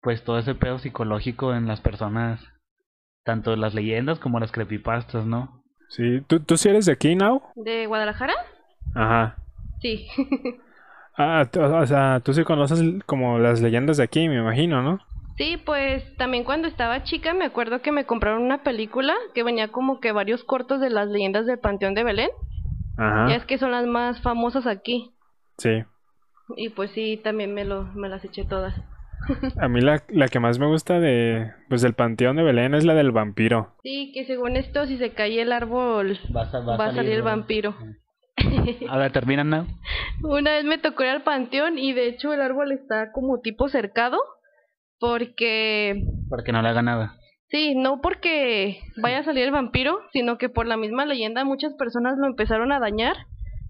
[0.00, 2.40] pues todo ese pedo psicológico en las personas,
[3.24, 5.62] tanto las leyendas como las creepypastas, ¿no?
[5.90, 7.42] Sí, ¿tú, tú sí eres de aquí, Now?
[7.54, 8.32] ¿De Guadalajara?
[8.94, 9.36] Ajá.
[9.80, 10.06] Sí.
[11.16, 15.00] Ah, tú- o sea, tú sí conoces como las leyendas de aquí, me imagino, ¿no?
[15.36, 19.68] Sí, pues también cuando estaba chica me acuerdo que me compraron una película que venía
[19.68, 22.30] como que varios cortos de las leyendas del Panteón de Belén.
[22.98, 23.28] Ajá.
[23.30, 25.12] Ya es que son las más famosas aquí.
[25.58, 25.84] Sí.
[26.56, 28.74] Y pues sí, también me, lo, me las eché todas.
[29.60, 32.84] A mí la, la que más me gusta de, pues del Panteón de Belén es
[32.84, 33.72] la del vampiro.
[33.82, 37.22] Sí, que según esto, si se cae el árbol, Va a, va a salir el
[37.22, 37.74] vampiro.
[38.88, 39.66] A ver, termina, ¿no?
[40.22, 43.68] Una vez me tocó ir al panteón y de hecho el árbol está como tipo
[43.68, 44.18] cercado.
[44.98, 46.00] Porque,
[46.30, 47.16] Para que no le haga nada.
[47.48, 51.74] sí, no porque vaya a salir el vampiro, sino que por la misma leyenda muchas
[51.74, 53.16] personas lo empezaron a dañar.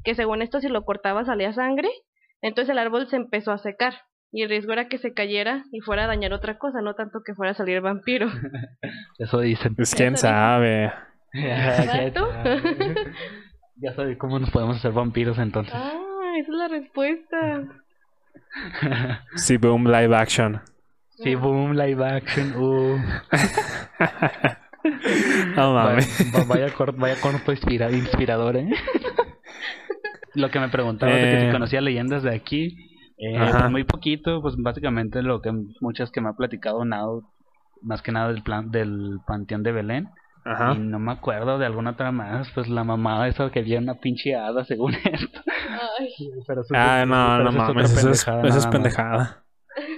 [0.04, 1.88] Que según esto, si lo cortaba salía sangre.
[2.42, 3.94] Entonces el árbol se empezó a secar.
[4.30, 7.20] Y el riesgo era que se cayera y fuera a dañar otra cosa, no tanto
[7.24, 8.28] que fuera a salir el vampiro.
[9.18, 9.74] Eso dicen.
[9.74, 10.92] Pues quién sabe.
[11.32, 12.28] Exacto.
[13.82, 15.74] ya sabes cómo nos podemos hacer vampiros entonces.
[15.74, 15.92] ah,
[16.38, 17.62] esa es la respuesta.
[19.36, 20.60] Sí, boom, live action.
[21.10, 22.54] sí, boom, live action.
[22.56, 22.98] Uh.
[25.56, 26.48] No Vaya, mames.
[26.48, 28.68] vaya, cor- vaya corto inspira- inspirador, ¿eh?
[30.34, 31.52] lo que me preguntaba de que si Eh.
[31.52, 32.76] conocía leyendas de aquí,
[33.16, 37.22] eh, pues muy poquito, pues básicamente lo que muchas que me ha platicado Nao,
[37.80, 40.08] más que nada del plan del Panteón de Belén.
[40.44, 40.72] Ajá.
[40.74, 43.94] Y no me acuerdo de alguna otra más, pues la mamada esa que había una
[43.94, 45.40] pinche hada según esto.
[45.98, 46.10] Ay,
[46.46, 48.66] Pero eso- Ah, no, no mames, eso es, pendejada eso es nada más.
[48.72, 49.38] pendejada.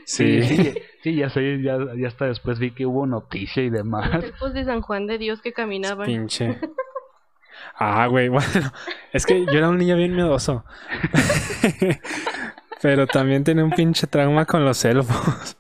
[0.06, 0.74] Sí, Sí.
[1.02, 4.12] sí, ya sé, ya, ya hasta después vi que hubo noticia y demás.
[4.14, 6.06] los elfos de San Juan de Dios que caminaban.
[6.06, 6.58] Pinche.
[7.76, 8.70] Ah, güey, bueno.
[9.12, 10.64] Es que yo era un niño bien miedoso.
[12.82, 15.56] Pero también tenía un pinche trauma con los elfos.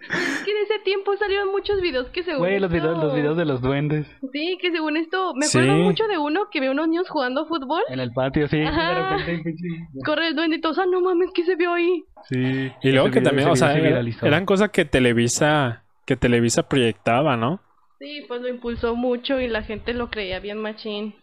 [0.00, 3.14] Es que en ese tiempo salieron muchos videos que según Güey, los videos, esto- los
[3.14, 5.82] videos de los duendes Sí, que según esto, me acuerdo Sí.
[5.82, 7.82] mucho de uno que ve unos niños jugando fútbol.
[7.88, 9.16] en el patio, sí, de Ajá.
[9.18, 12.02] repente, pinche- Corre el duende y todos, ah, no mames, ¿qué se vio ahí?
[12.28, 12.72] Sí.
[12.82, 16.68] Y luego que video- también, o sea, se era- eran cosas que Televisa, que Televisa
[16.68, 17.60] proyectaba, ¿no?
[18.00, 21.14] Sí, pues lo impulsó mucho y la gente lo creía bien machín.
[21.16, 21.22] Ah,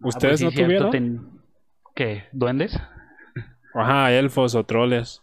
[0.00, 0.90] pues ¿Ustedes sí, no cierto, tuvieron?
[0.90, 1.20] ten-
[1.94, 2.24] ¿Qué?
[2.32, 2.76] ¿Duendes?
[3.74, 5.21] Ajá, elfos o troles.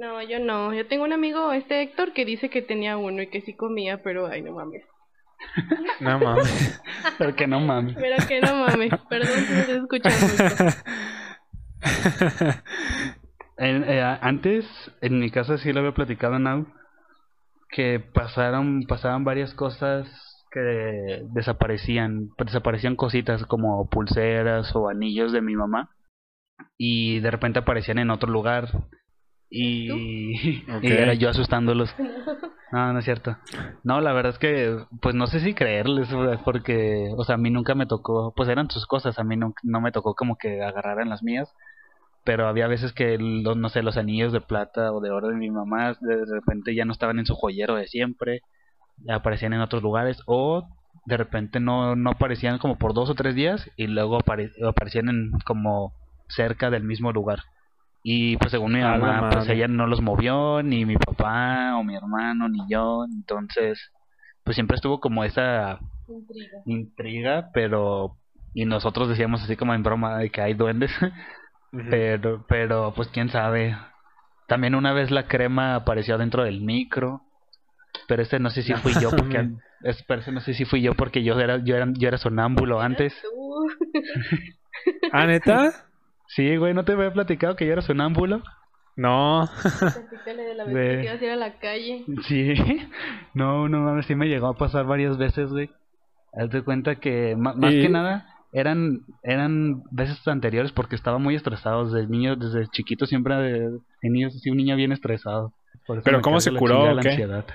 [0.00, 0.72] No, yo no.
[0.72, 4.02] Yo tengo un amigo, este Héctor, que dice que tenía uno y que sí comía,
[4.02, 4.82] pero ay, no mames.
[6.00, 6.80] No mames.
[7.18, 7.94] Pero que no mames.
[7.96, 8.92] Pero que no mames.
[9.08, 10.26] Perdón si me estoy escuchando.
[13.58, 14.66] En- eh, antes,
[15.02, 16.66] en mi casa sí lo había platicado Nau,
[17.70, 20.06] que pasaron, pasaban varias cosas
[20.50, 25.90] que desaparecían, desaparecían cositas como pulseras o anillos de mi mamá
[26.76, 28.68] y de repente aparecían en otro lugar
[29.50, 31.94] y, era yo asustándolos.
[32.72, 33.36] No, no es cierto.
[33.82, 36.08] No, la verdad es que, pues no sé si creerles,
[36.44, 39.54] porque, o sea, a mí nunca me tocó, pues eran sus cosas, a mí no,
[39.64, 41.52] no me tocó como que agarraran las mías,
[42.22, 45.34] pero había veces que, los, no sé, los anillos de plata o de oro de
[45.34, 48.42] mi mamá de repente ya no estaban en su joyero de siempre,
[48.98, 50.68] ya aparecían en otros lugares, o
[51.06, 55.08] de repente no, no aparecían como por dos o tres días y luego apare- aparecían
[55.08, 55.92] en como
[56.28, 57.40] cerca del mismo lugar.
[58.02, 61.76] Y pues según mi A la mamá, pues ella no los movió, ni mi papá,
[61.76, 63.04] o mi hermano, ni yo.
[63.04, 63.78] Entonces,
[64.44, 66.58] pues siempre estuvo como esa Intriga.
[66.66, 68.16] intriga, pero...
[68.52, 70.90] Y nosotros decíamos así como en broma de que hay duendes,
[71.90, 73.76] pero, pero pues quién sabe.
[74.48, 77.22] También una vez la crema apareció dentro del micro,
[78.08, 79.48] pero ese no sé si fui yo porque...
[79.82, 82.18] es- pero ese no sé si fui yo porque yo era, yo era, yo era
[82.18, 83.14] sonámbulo antes.
[83.22, 83.68] Tú.
[85.12, 85.89] ¿Ah, neta?
[86.34, 88.42] Sí, güey, ¿no te había platicado que yo era sonámbulo?
[88.96, 89.48] No.
[90.26, 90.88] De la vez Ve.
[90.88, 92.04] que te ibas a ir a la calle.
[92.26, 92.54] Sí,
[93.34, 95.70] no, no mames, sí me llegó a pasar varias veces, güey.
[96.32, 101.34] Haz de cuenta que más Y- que nada eran eran veces anteriores porque estaba muy
[101.34, 105.52] estresado desde niño, desde chiquito siempre de, de niño, sí, un niño bien estresado.
[105.86, 107.10] Por eso ¿Pero cómo se curó o la qué?
[107.10, 107.46] ansiedad.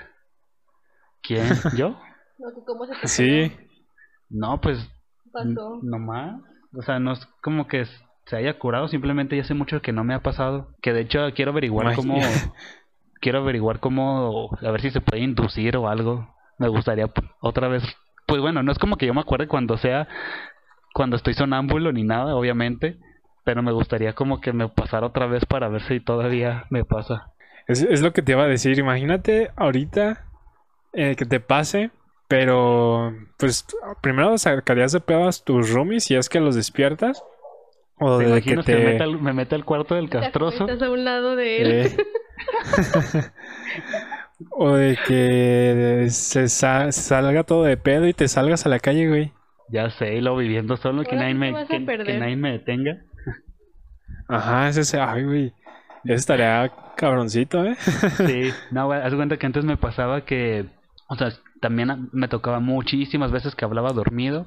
[1.22, 1.44] ¿Quién?
[1.76, 1.98] ¿Yo?
[2.38, 3.52] No, ¿Cómo se te Sí.
[4.28, 4.78] No, pues
[5.32, 5.80] pasó?
[5.82, 6.40] no más.
[6.74, 7.86] O sea, no es como que
[8.26, 10.68] se haya curado, simplemente ya hace mucho que no me ha pasado.
[10.82, 12.18] Que de hecho quiero averiguar cómo
[13.20, 16.34] quiero averiguar cómo a ver si se puede inducir o algo.
[16.58, 17.08] Me gustaría
[17.40, 17.82] otra vez.
[18.26, 20.08] Pues bueno, no es como que yo me acuerde cuando sea
[20.92, 22.98] cuando estoy sonámbulo ni nada, obviamente,
[23.44, 27.32] pero me gustaría como que me pasara otra vez para ver si todavía me pasa.
[27.68, 28.78] Es, es lo que te iba a decir.
[28.78, 30.24] Imagínate ahorita
[30.94, 31.90] eh, que te pase,
[32.26, 33.66] pero pues
[34.00, 37.22] primero sacarías de pedo a tus roomies si es que los despiertas.
[37.98, 38.84] O ¿Te de que imaginas que, me, te...
[38.92, 40.64] meta al, me meta al cuarto del castroso?
[40.68, 41.70] Estás a un lado de él.
[41.72, 41.96] Eh.
[44.50, 49.08] o de que se sa- salga todo de pedo y te salgas a la calle,
[49.08, 49.32] güey.
[49.68, 51.66] Ya sé, y lo viviendo solo, que nadie, te me,
[52.04, 52.98] que, nadie me detenga.
[54.28, 55.52] Ajá, ese, ese- ay, güey.
[56.04, 57.74] Eso estaría cabroncito, ¿eh?
[58.26, 60.66] Sí, no, güey, haz de cuenta que antes me pasaba que,
[61.08, 61.30] o sea,
[61.60, 64.46] también me tocaba muchísimas veces que hablaba dormido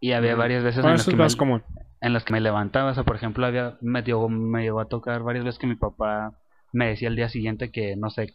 [0.00, 0.38] y había Mm.
[0.38, 1.62] varias veces en Bueno, las, eso que es me, más común.
[2.00, 4.88] En las que me levantaba, o sea, por ejemplo, había, me, dio- me llegó a
[4.88, 6.32] tocar varias veces que mi papá
[6.72, 8.34] me decía el día siguiente que, no sé,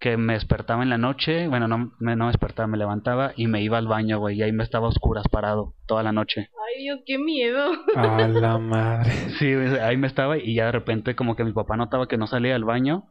[0.00, 3.46] que me despertaba en la noche, bueno, no me, no me despertaba, me levantaba y
[3.46, 6.50] me iba al baño, güey, y ahí me estaba a oscuras parado toda la noche.
[6.76, 7.72] Ay, Dios, qué miedo.
[7.94, 9.12] A la madre.
[9.38, 12.26] Sí, ahí me estaba y ya de repente como que mi papá notaba que no
[12.26, 13.04] salía del baño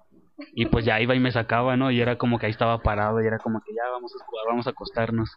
[0.56, 1.90] y pues ya iba y me sacaba, ¿no?
[1.92, 4.46] Y era como que ahí estaba parado y era como que ya vamos a jugar,
[4.48, 5.30] vamos a acostarnos.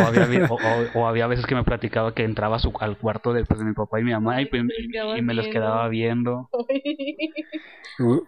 [0.00, 3.32] O había, o, o- o había veces que me platicaba que entraba su, al cuarto
[3.34, 5.86] de, pues, de mi papá y mi mamá y, pues, y- y me los quedaba
[5.88, 6.48] viendo.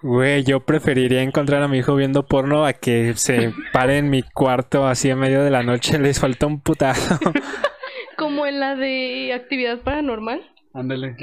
[0.03, 4.23] Güey, yo preferiría encontrar a mi hijo viendo porno a que se pare en mi
[4.23, 5.99] cuarto así en medio de la noche.
[5.99, 7.19] Les falta un putazo.
[8.19, 10.43] Como en la de actividad paranormal.
[10.75, 11.17] Ándale.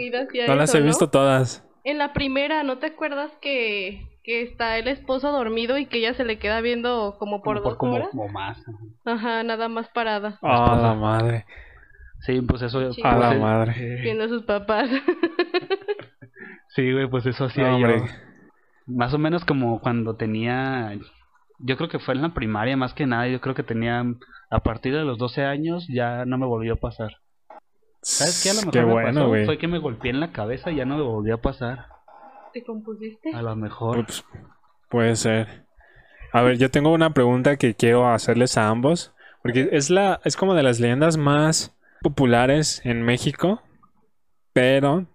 [0.47, 0.85] No las he ¿no?
[0.87, 1.63] visto todas.
[1.83, 6.13] En la primera, ¿no te acuerdas que, que está el esposo dormido y que ella
[6.13, 8.09] se le queda viendo como por Como dos como, horas?
[8.11, 8.57] como más.
[9.05, 10.39] Ajá, nada más parada.
[10.41, 11.45] Ah, la madre.
[12.21, 12.91] Sí, pues eso.
[12.93, 13.01] Sí.
[13.03, 14.01] A la pues, madre.
[14.01, 14.89] Viendo a sus papás.
[16.75, 18.05] Sí, güey, pues eso hacía No, yo.
[18.85, 20.95] Más o menos como cuando tenía.
[21.57, 23.27] Yo creo que fue en la primaria más que nada.
[23.27, 24.03] Yo creo que tenía.
[24.51, 27.17] A partir de los 12 años ya no me volvió a pasar.
[28.01, 28.51] ¿Sabes qué?
[28.51, 30.75] A lo mejor Qué me bueno, pasó fue que me golpeé en la cabeza y
[30.77, 31.87] ya no me volvió a pasar.
[32.53, 33.31] ¿Te compusiste?
[33.33, 33.99] A lo mejor.
[33.99, 34.23] Ups,
[34.89, 35.65] puede ser.
[36.31, 40.35] A ver, yo tengo una pregunta que quiero hacerles a ambos, porque es la, es
[40.37, 43.61] como de las leyendas más populares en México,
[44.53, 45.07] pero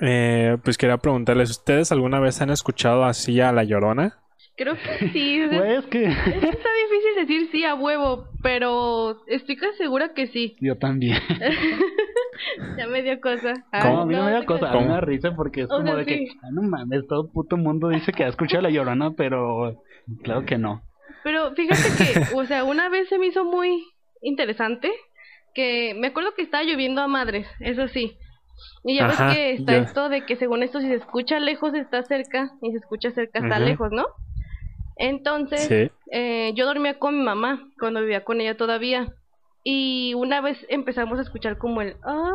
[0.00, 4.18] eh, pues quería preguntarles, ¿ustedes alguna vez han escuchado así a La Llorona?
[4.56, 5.42] Creo que sí.
[5.44, 6.04] o sea, Güey, es que.
[6.04, 10.56] es que está difícil decir sí a huevo, pero estoy casi segura que sí.
[10.60, 11.18] Yo también.
[12.76, 13.54] ya me dio cosa.
[13.72, 14.00] Ah, ¿Cómo?
[14.02, 14.82] A mí no me te cosa, a creas.
[14.82, 16.28] mí me da risa porque es O como sea, de que, sí.
[16.42, 19.74] ah, no mames, todo puto mundo dice que ha escuchado la llorona, pero
[20.22, 20.82] claro que no.
[21.22, 23.84] Pero fíjate que, o sea, una vez se me hizo muy
[24.22, 24.92] interesante
[25.54, 28.16] que me acuerdo que estaba lloviendo a madres, eso sí.
[28.84, 29.78] Y ya Ajá, ves que está ya.
[29.88, 33.10] esto de que según esto si se escucha lejos está cerca y si se escucha
[33.10, 34.06] cerca está lejos, ¿no?
[34.96, 35.90] Entonces, Sí.
[36.12, 39.08] eh, yo dormía con mi mamá cuando vivía con ella todavía.
[39.64, 42.30] Y una vez empezamos a escuchar como el ah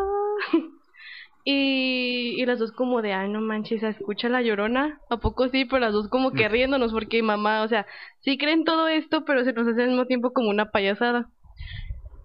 [1.46, 5.00] y, y las dos como de ay no manches, ¿se escucha la llorona?
[5.10, 5.66] ¿A poco sí?
[5.66, 7.86] Pero las dos como que riéndonos porque mamá, o sea,
[8.22, 11.30] sí creen todo esto, pero se nos hace al mismo tiempo como una payasada.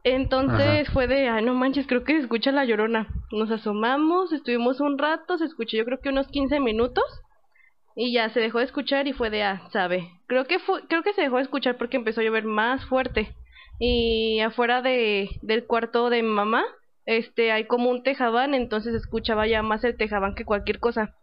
[0.05, 3.09] Entonces fue de, ay no manches, creo que se escucha la llorona.
[3.31, 7.05] Nos asomamos, estuvimos un rato, se escuchó yo creo que unos 15 minutos.
[7.97, 10.11] Y ya se dejó de escuchar y fue de, ah, sabe.
[10.27, 13.35] Creo que fue, creo que se dejó de escuchar porque empezó a llover más fuerte.
[13.79, 16.64] Y afuera de, del cuarto de mi mamá,
[17.07, 21.14] este, hay como un tejabán, entonces escuchaba ya más el tejabán que cualquier cosa.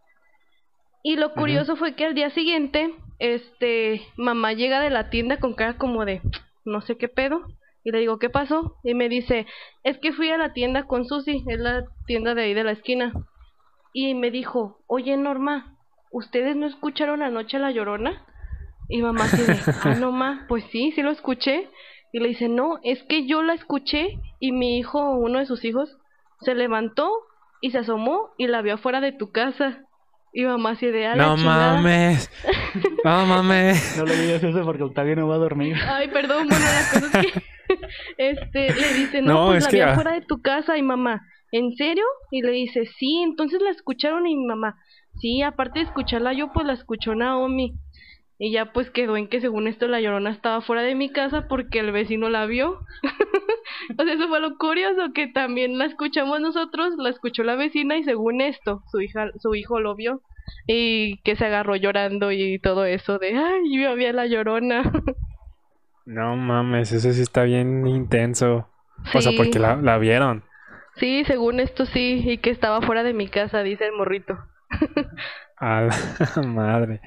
[1.02, 5.54] Y lo curioso fue que al día siguiente, este, mamá llega de la tienda con
[5.54, 6.22] cara como de,
[6.64, 7.42] no sé qué pedo.
[7.84, 8.76] Y le digo, ¿qué pasó?
[8.84, 9.46] Y me dice,
[9.82, 12.72] es que fui a la tienda con Susi, es la tienda de ahí de la
[12.72, 13.12] esquina.
[13.92, 15.76] Y me dijo, oye Norma,
[16.12, 18.24] ¿ustedes no escucharon anoche a la llorona?
[18.88, 21.68] Y mamá de, ah, no ma, pues sí, sí lo escuché.
[22.12, 25.64] Y le dice, no, es que yo la escuché y mi hijo, uno de sus
[25.64, 25.96] hijos,
[26.40, 27.10] se levantó
[27.60, 29.80] y se asomó y la vio afuera de tu casa.
[30.34, 31.74] Y mamá así de, "A la No chingada".
[31.76, 32.30] mames.
[33.04, 33.96] No mames.
[33.98, 35.76] No le digas eso porque Octavio no va a dormir.
[35.86, 37.42] Ay, perdón, bueno, la cosa es que
[38.18, 39.92] este le dice, no, No, pues es la que, vi ah.
[39.92, 42.04] afuera de tu casa y mamá, ¿en serio?
[42.30, 44.76] Y le dice, sí, entonces la escucharon y mi mamá,
[45.20, 47.74] sí, aparte de escucharla yo, pues la escuchó Naomi.
[48.44, 51.46] Y ya pues quedó en que según esto la llorona estaba fuera de mi casa
[51.46, 52.80] porque el vecino la vio.
[53.98, 57.96] o sea, eso fue lo curioso, que también la escuchamos nosotros, la escuchó la vecina
[57.96, 60.22] y según esto, su hija, su hijo lo vio.
[60.66, 64.90] Y que se agarró llorando y todo eso de, ay, yo había la llorona.
[66.04, 68.68] No mames, eso sí está bien intenso.
[69.14, 70.42] O sea, porque la, la vieron.
[70.96, 74.36] Sí, según esto sí, y que estaba fuera de mi casa, dice el morrito.
[75.58, 77.00] A la madre.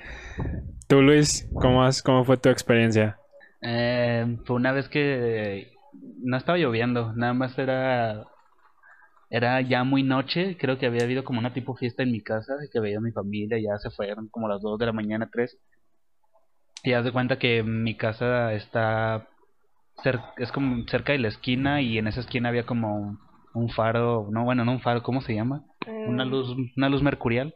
[0.87, 3.17] Tú, Luis, ¿cómo, has, cómo fue tu experiencia?
[3.61, 5.71] Eh, fue una vez que
[6.23, 8.25] no estaba lloviendo, nada más era
[9.29, 12.53] era ya muy noche, creo que había habido como una tipo fiesta en mi casa,
[12.71, 15.57] que veía a mi familia, ya se fueron como las 2 de la mañana, 3.
[16.83, 19.27] Y haz de cuenta que mi casa está
[20.03, 23.19] cer- es como cerca de la esquina y en esa esquina había como un,
[23.55, 25.63] un faro, no, bueno, no un faro, ¿cómo se llama?
[26.05, 27.55] Una Eh, luz, una luz mercurial.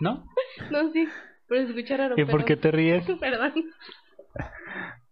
[0.00, 0.24] ¿No?
[0.72, 1.06] No, sí,
[1.48, 2.14] pero se escucha raro.
[2.16, 3.04] ¿Y por qué te ríes?
[3.20, 3.52] Perdón.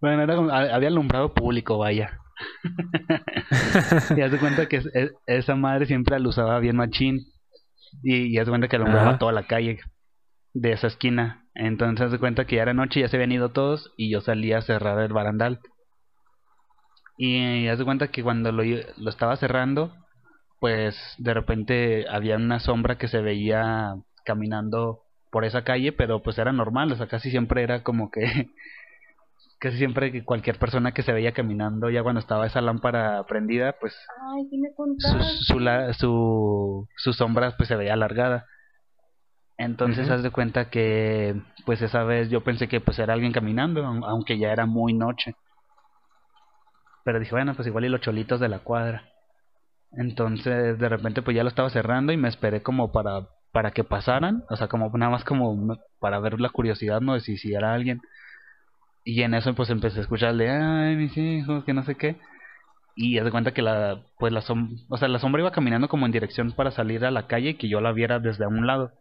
[0.01, 2.21] Bueno, era como- había alumbrado público, vaya.
[4.17, 7.21] y haz de cuenta que es- es- esa madre siempre la usaba bien machín.
[8.03, 9.19] Y, y haz de cuenta que alumbraba Ajá.
[9.19, 9.81] toda la calle
[10.53, 11.45] de esa esquina.
[11.55, 14.21] Entonces haz de cuenta que ya era noche, ya se habían ido todos y yo
[14.21, 15.61] salía a cerrar el barandal.
[17.17, 18.63] Y haz de cuenta que cuando lo
[19.09, 19.95] estaba cerrando,
[20.61, 23.95] pues de repente había una sombra que se veía
[24.27, 25.01] caminando
[25.37, 28.23] por esa calle, pero pues era normal, o sea, casi siempre era como que
[29.61, 33.75] casi siempre que cualquier persona que se veía caminando ya cuando estaba esa lámpara prendida,
[33.79, 33.95] pues
[34.35, 35.37] Ay, sí me su, contaste.
[35.45, 38.47] su, la- su, su sombra pues se veía alargada.
[39.59, 41.35] Entonces haz de cuenta que
[41.67, 44.95] pues esa vez yo pensé que pues era alguien caminando, aun- aunque ya era muy
[44.95, 45.35] noche.
[47.05, 49.05] Pero dije, bueno, pues igual y los cholitos de la cuadra.
[49.93, 53.85] Entonces de repente pues ya lo estaba cerrando y me esperé como para para que
[53.85, 57.55] pasaran, o sea, como nada más como para ver la curiosidad, no de si, si
[57.55, 58.03] era alguien.
[59.03, 62.17] Y en eso pues empecé a escucharle, ay, mis hijos, que no sé qué.
[62.97, 65.89] Y haz de cuenta que la, pues la sombra, o sea, la sombra iba caminando
[65.89, 68.67] como en dirección para salir a la calle y que yo la viera desde un
[68.67, 68.93] lado.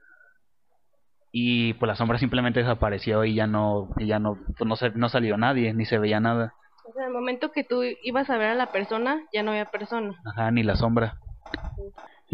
[1.33, 4.91] Y pues la sombra simplemente desapareció y ya no, y ya no, pues no, se,
[4.91, 6.53] no salió nadie, ni se veía nada.
[6.93, 9.65] sea, en el momento que tú ibas a ver a la persona, ya no había
[9.65, 10.15] persona.
[10.23, 11.19] Ajá, ni la sombra.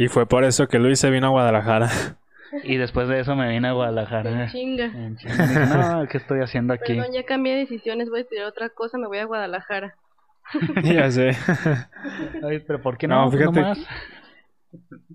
[0.02, 1.90] Y fue por eso que Luis se vino a Guadalajara.
[2.64, 4.48] Y después de eso me vine a Guadalajara.
[4.52, 4.86] Chinga.
[4.86, 6.02] En chinga.
[6.02, 6.96] No, ¿qué estoy haciendo aquí?
[6.96, 9.96] Perdón, ya cambié de decisiones, voy a estudiar otra cosa, me voy a Guadalajara.
[10.84, 11.38] ya sé.
[12.44, 13.32] Ay, pero ¿por qué No, no?
[13.32, 13.80] Fíjate nomás.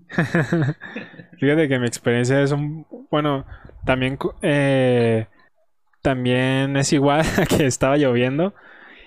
[1.39, 2.85] Fíjate que mi experiencia es un...
[3.11, 3.45] Bueno,
[3.85, 5.27] también, eh,
[6.01, 8.53] también es igual a que estaba lloviendo.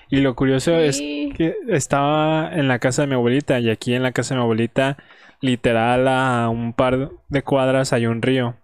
[0.08, 1.32] Y lo curioso es Sí.
[1.36, 4.44] que estaba en la casa de mi abuelita y aquí en la casa de mi
[4.44, 4.96] abuelita,
[5.40, 8.56] literal a un par de cuadras hay un río.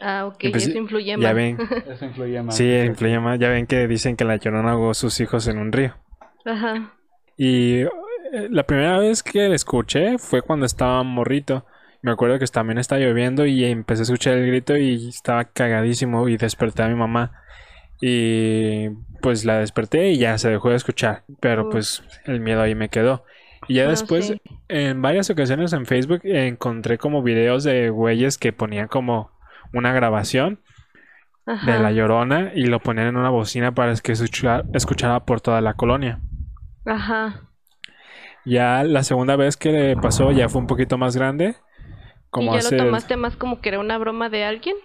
[0.00, 1.34] Ah, ok, pues, eso influye Ya más.
[1.34, 1.58] ven,
[1.88, 2.56] Eso influye más.
[2.56, 3.38] sí, influye más.
[3.38, 5.94] Ya ven que dicen que la Llorona ahogó sus hijos en un río.
[6.44, 6.92] Ajá.
[7.38, 7.88] Y eh,
[8.50, 11.64] la primera vez que la escuché fue cuando estaba morrito.
[12.02, 16.28] Me acuerdo que también estaba lloviendo y empecé a escuchar el grito y estaba cagadísimo
[16.28, 17.32] y desperté a mi mamá.
[18.00, 18.90] Y
[19.22, 21.24] pues la desperté y ya se dejó de escuchar.
[21.40, 21.72] Pero Uf.
[21.72, 23.24] pues el miedo ahí me quedó.
[23.68, 24.34] Y ya No, después,
[24.68, 29.30] en varias ocasiones en Facebook encontré como videos de güeyes que ponían como
[29.72, 30.60] una grabación
[31.46, 31.72] Ajá.
[31.72, 35.60] de la llorona y lo ponían en una bocina para que se escuchara, por toda
[35.60, 36.20] la colonia.
[36.84, 37.42] Ajá.
[38.44, 41.56] Ya la segunda vez que le pasó ya fue un poquito más grande.
[42.30, 42.76] Como ¿Y ya hace...
[42.76, 44.76] lo tomaste más como que era una broma de alguien?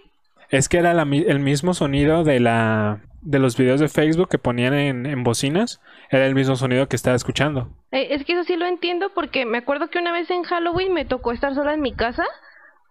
[0.50, 4.40] Es que era la el mismo sonido de la de los videos de Facebook que
[4.40, 5.80] ponían en, en bocinas.
[6.12, 7.70] Era el mismo sonido que estaba escuchando.
[7.92, 10.94] Eh, es que eso sí lo entiendo porque me acuerdo que una vez en Halloween
[10.94, 12.26] me tocó estar sola en mi casa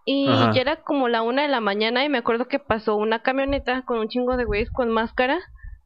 [0.07, 0.53] y Ajá.
[0.53, 3.83] ya era como la una de la mañana y me acuerdo que pasó una camioneta
[3.83, 5.39] con un chingo de güeyes con máscara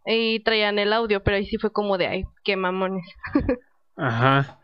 [0.07, 3.05] y traían el audio, pero ahí sí fue como de, ay, qué mamones.
[3.97, 4.61] Ajá.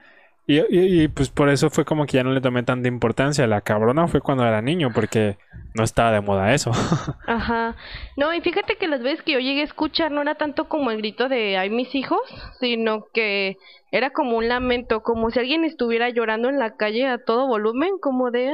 [0.51, 3.47] Y, y- y, pues por eso fue como que ya no le tomé tanta importancia.
[3.47, 5.39] La cabrona fue cuando era niño porque
[5.75, 6.73] no estaba de moda eso.
[7.27, 7.77] Ajá.
[8.17, 10.91] No, y fíjate que las veces que yo llegué a escuchar no era tanto como
[10.91, 12.19] el grito de ay mis hijos,
[12.59, 13.59] sino que
[13.93, 17.91] era como un lamento, como si alguien estuviera llorando en la calle a todo volumen,
[18.01, 18.51] como de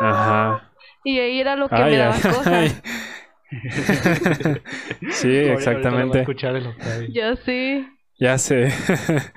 [0.00, 0.72] ah, Ajá.
[1.04, 2.58] y ahí era lo que Ay, me daba ay, cosa.
[2.60, 2.72] ay.
[5.10, 6.24] Sí, exactamente.
[7.08, 7.86] Ya sé.
[8.18, 8.68] Ya sé.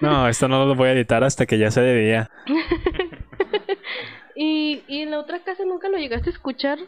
[0.00, 2.30] No, esto no lo voy a editar hasta que ya sea de día.
[4.36, 6.78] ¿Y, y en la otra casa nunca lo llegaste a escuchar?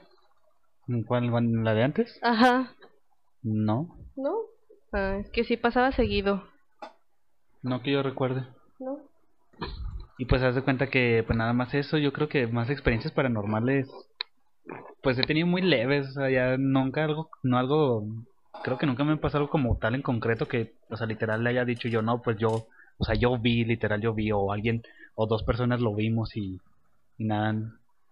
[1.09, 1.29] ¿Cuál?
[1.65, 2.21] ¿La de antes?
[2.23, 2.73] Ajá.
[3.43, 3.97] No.
[4.15, 4.37] ¿No?
[4.93, 6.45] Ah, es que sí pasaba seguido.
[7.63, 8.47] No que yo recuerde.
[8.79, 8.99] ¿No?
[10.19, 13.13] Y pues haz de cuenta que pues nada más eso, yo creo que más experiencias
[13.13, 13.89] paranormales
[15.03, 18.05] pues he tenido muy leves, o sea, ya nunca algo, no algo,
[18.63, 21.43] creo que nunca me ha pasado algo como tal en concreto que, o sea, literal
[21.45, 22.67] le haya dicho yo, no, pues yo,
[22.99, 24.83] o sea, yo vi, literal yo vi, o alguien,
[25.15, 26.61] o dos personas lo vimos y,
[27.19, 27.55] y nada,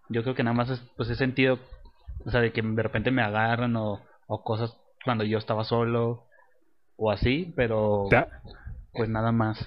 [0.08, 1.58] yo creo que nada más es, pues he sentido,
[2.26, 6.24] o sea, de que de repente me agarran o, o cosas cuando yo estaba solo,
[6.96, 8.28] o así, pero ¿Te, ha-
[8.94, 9.58] pues nada más.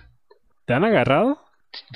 [0.66, 1.40] te han agarrado?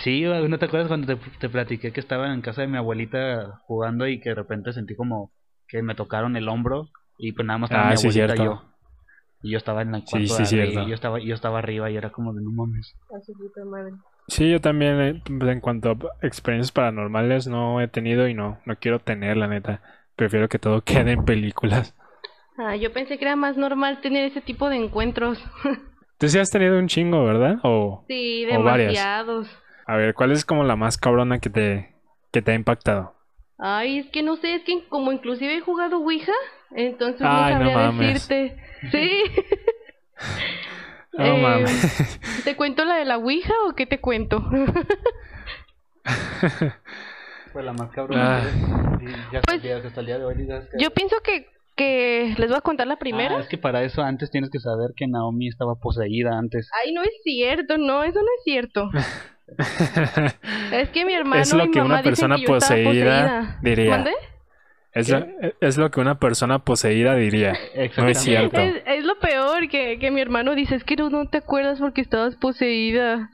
[0.03, 3.61] Sí, ¿no te acuerdas cuando te, te platiqué que estaba en casa de mi abuelita
[3.67, 5.31] jugando y que de repente sentí como
[5.67, 8.43] que me tocaron el hombro y pues nada más estaba Ah, mi sí, abuelita y
[8.43, 8.61] yo.
[9.45, 10.87] Y yo estaba en el Sí, cuarto sí, cierto.
[10.87, 12.95] yo estaba, yo estaba arriba y era como de no mames.
[14.27, 15.21] Sí, yo también eh,
[15.51, 19.81] en cuanto a experiencias paranormales no he tenido y no, no quiero tener, la neta.
[20.15, 21.95] Prefiero que todo quede en películas.
[22.57, 25.39] Ah, yo pensé que era más normal tener ese tipo de encuentros.
[26.17, 27.57] Tú sí has tenido un chingo, ¿verdad?
[27.63, 28.93] O, sí, O varias.
[28.93, 29.47] demasiados.
[29.85, 31.95] a ver, ¿cuál es como la más cabrona que te,
[32.31, 33.14] que te ha impactado?
[33.57, 36.33] Ay, es que no sé, es que como inclusive he jugado Ouija,
[36.71, 38.57] entonces Ay, no sabría decirte.
[38.91, 39.21] Sí.
[41.17, 42.19] No Eh, mames.
[42.43, 44.43] ¿Te cuento la de la Ouija o qué te cuento?
[47.53, 48.39] Pues la más cabrona.
[48.43, 48.97] Ah.
[49.01, 50.35] y ya hasta, Pues, el día, hasta el día de hoy.
[50.77, 51.47] Yo pienso que,
[51.77, 53.37] que les voy a contar la primera.
[53.37, 56.69] Ah, es que para eso antes tienes que saber que Naomi estaba poseída antes.
[56.83, 58.89] Ay, no es cierto, no, eso no es cierto.
[60.71, 63.59] Es que mi hermano Es lo y mi que mamá una persona que poseída poseída.
[63.61, 64.05] diría.
[64.93, 65.25] Es, lo,
[65.61, 67.53] es lo que una persona poseída diría.
[67.97, 68.57] No es cierto.
[68.59, 71.79] Es, es lo peor que, que mi hermano dice, es que no, no te acuerdas
[71.79, 73.29] porque estabas poseída.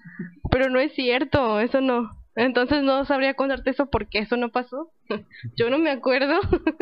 [0.50, 2.18] Pero no es cierto, eso no.
[2.36, 4.90] Entonces no sabría contarte eso porque eso no pasó.
[5.56, 6.40] Yo no me acuerdo.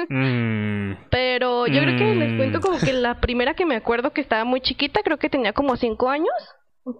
[0.09, 2.37] Mm, Pero yo creo que les Mm.
[2.37, 5.51] cuento como que la primera que me acuerdo que estaba muy chiquita, creo que tenía
[5.53, 6.29] como cinco años.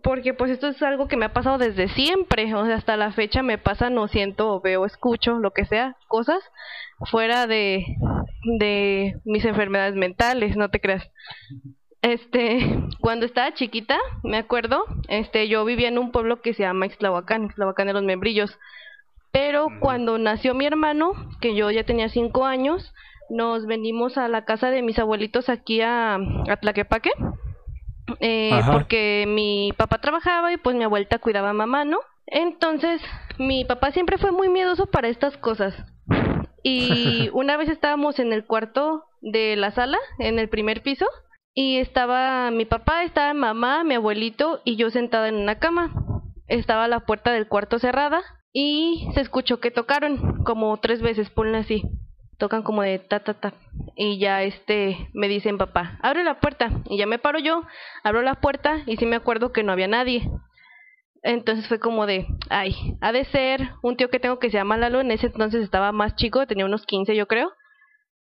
[0.04, 3.12] Porque pues esto es algo que me ha pasado desde siempre, o sea, hasta la
[3.12, 6.40] fecha me pasa, no siento, o veo, escucho, lo que sea, cosas
[7.10, 7.86] fuera de,
[8.60, 11.10] de mis enfermedades mentales, no te creas.
[12.02, 12.60] Este,
[13.02, 17.46] cuando estaba chiquita, me acuerdo, este, yo vivía en un pueblo que se llama Ixtlahuacán,
[17.46, 18.58] Ixtlahuacán de los Membrillos.
[19.32, 21.12] Pero cuando nació mi hermano,
[21.42, 22.94] que yo ya tenía cinco años,
[23.30, 27.12] nos venimos a la casa de mis abuelitos aquí a, a Tlaquepaque.
[28.20, 31.99] Eh, porque mi papá trabajaba y pues mi abuelita cuidaba a mamá, ¿no?
[32.28, 33.01] Entonces,
[33.38, 35.74] mi papá siempre fue muy miedoso para estas cosas.
[36.64, 41.05] Y una vez estábamos en el cuarto de la sala, en el primer piso,
[41.53, 45.91] y estaba mi papá, estaba mamá, mi abuelito y yo sentada en una cama.
[46.47, 48.22] Estaba la puerta del cuarto cerrada
[48.53, 51.84] y se escuchó que tocaron como tres veces, ponle así.
[52.40, 53.54] Tocan como de ta ta ta.
[53.96, 56.70] Y ya este me dicen papá, abre la puerta.
[56.90, 57.64] Y ya me paro yo,
[58.04, 60.28] abro la puerta y sí me acuerdo que no había nadie.
[61.22, 64.78] Entonces fue como de, ay, ha de ser un tío que tengo que se llama
[64.78, 65.02] Lalo.
[65.02, 67.52] En ese entonces estaba más chico, tenía unos 15 yo creo.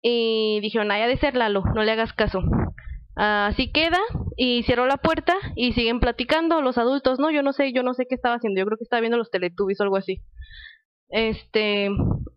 [0.02, 2.42] Y dijeron, ay, ha de ser Lalo, no le hagas caso.
[3.16, 4.00] Así queda
[4.36, 7.30] y cierro la puerta y siguen platicando los adultos, ¿no?
[7.30, 9.30] Yo no sé, yo no sé qué estaba haciendo, yo creo que estaba viendo los
[9.30, 10.22] Teletubbies o algo así.
[11.12, 11.90] Este,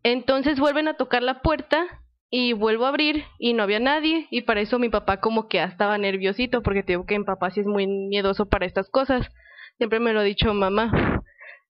[0.03, 1.87] entonces vuelven a tocar la puerta
[2.31, 5.59] y vuelvo a abrir y no había nadie y para eso mi papá como que
[5.59, 8.91] ya estaba nerviosito porque te digo que mi papá sí es muy miedoso para estas
[8.91, 9.27] cosas.
[9.77, 11.22] Siempre me lo ha dicho mamá.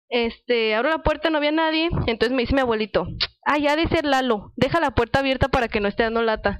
[0.09, 3.07] Este, abro la puerta, no había nadie, entonces me dice mi abuelito,
[3.43, 6.59] ay, ha de ser Lalo, deja la puerta abierta para que no esté dando lata.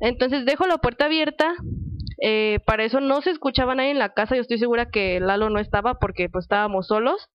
[0.00, 1.54] Entonces dejo la puerta abierta,
[2.20, 5.50] eh, para eso no se escuchaba nadie en la casa, yo estoy segura que Lalo
[5.50, 7.28] no estaba porque pues estábamos solos.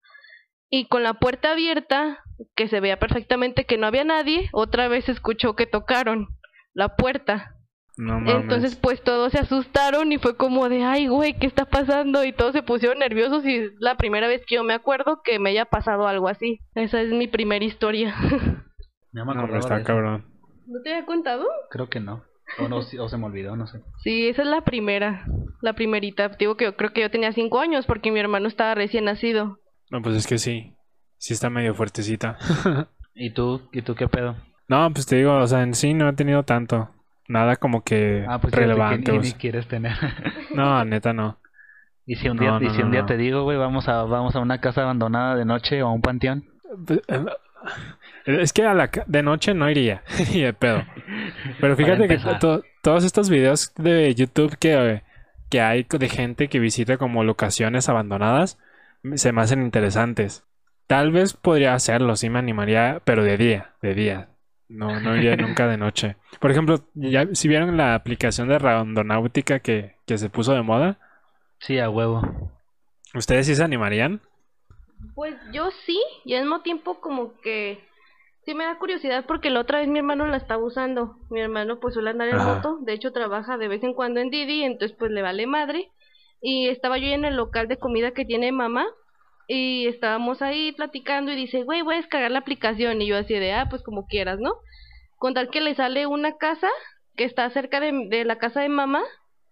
[0.75, 2.21] Y con la puerta abierta,
[2.53, 6.27] que se veía perfectamente que no había nadie, otra vez se escuchó que tocaron
[6.73, 7.55] la puerta.
[7.95, 8.35] No mames.
[8.35, 12.25] Entonces, pues todos se asustaron y fue como de, ay, güey, ¿qué está pasando?
[12.25, 15.39] Y todos se pusieron nerviosos y es la primera vez que yo me acuerdo que
[15.39, 16.59] me haya pasado algo así.
[16.73, 18.13] Esa es mi primera historia.
[19.13, 20.25] No me No, está cabrón.
[20.67, 21.45] ¿No te había contado?
[21.69, 22.25] Creo que no.
[22.59, 23.79] O, no, o se me olvidó, no sé.
[24.03, 25.25] Sí, esa es la primera,
[25.61, 26.27] la primerita.
[26.27, 29.57] Digo que yo creo que yo tenía cinco años porque mi hermano estaba recién nacido.
[29.89, 30.73] No, pues es que sí.
[31.17, 32.37] Sí está medio fuertecita.
[33.15, 33.61] ¿Y tú?
[33.71, 34.35] ¿Y tú qué pedo?
[34.67, 36.89] No, pues te digo, o sea, en sí no he tenido tanto.
[37.27, 39.11] Nada como que Ah, pues que relevante.
[39.17, 39.93] ni, quieres tener.
[40.53, 41.39] No, neta no.
[42.05, 43.07] y si un día, no, y si no, un día no.
[43.07, 46.01] te digo, güey, vamos a, vamos a una casa abandonada de noche o a un
[46.01, 46.45] panteón.
[46.85, 47.25] Pues, eh,
[48.25, 50.83] Es que a la de noche no iría, ni de pedo.
[51.61, 55.01] Pero fíjate que to- todos estos videos de YouTube que,
[55.49, 58.59] que hay de gente que visita como locaciones abandonadas
[59.15, 60.45] se me hacen interesantes.
[60.87, 64.29] Tal vez podría hacerlo, sí me animaría, pero de día, de día.
[64.67, 66.17] No, no iría nunca de noche.
[66.39, 70.99] Por ejemplo, ya si vieron la aplicación de randonáutica que, que se puso de moda,
[71.59, 72.21] Sí, a huevo.
[73.15, 74.21] ¿ustedes sí se animarían?
[75.15, 77.79] Pues yo sí, y al mismo tiempo como que
[78.45, 81.17] sí me da curiosidad porque la otra vez mi hermano la estaba usando.
[81.29, 82.43] Mi hermano pues suele andar en Ajá.
[82.43, 85.91] moto, de hecho trabaja de vez en cuando en Didi, entonces pues le vale madre.
[86.41, 88.85] Y estaba yo en el local de comida que tiene mamá
[89.47, 93.01] y estábamos ahí platicando y dice, güey, voy a descargar la aplicación.
[93.01, 94.55] Y yo así de, ah, pues como quieras, ¿no?
[95.17, 96.69] Con tal que le sale una casa
[97.15, 99.01] que está cerca de, de la casa de mamá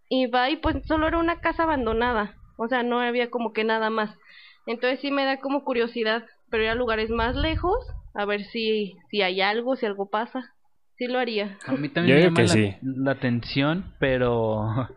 [0.09, 2.35] y va y pues solo era una casa abandonada.
[2.57, 4.15] O sea, no había como que nada más.
[4.65, 8.95] Entonces sí me da como curiosidad, pero ir a lugares más lejos, a ver si,
[9.09, 10.53] si hay algo, si algo pasa.
[10.97, 11.57] Sí lo haría.
[11.65, 12.75] A mí Yo también me llama la, sí.
[12.81, 14.87] la atención, pero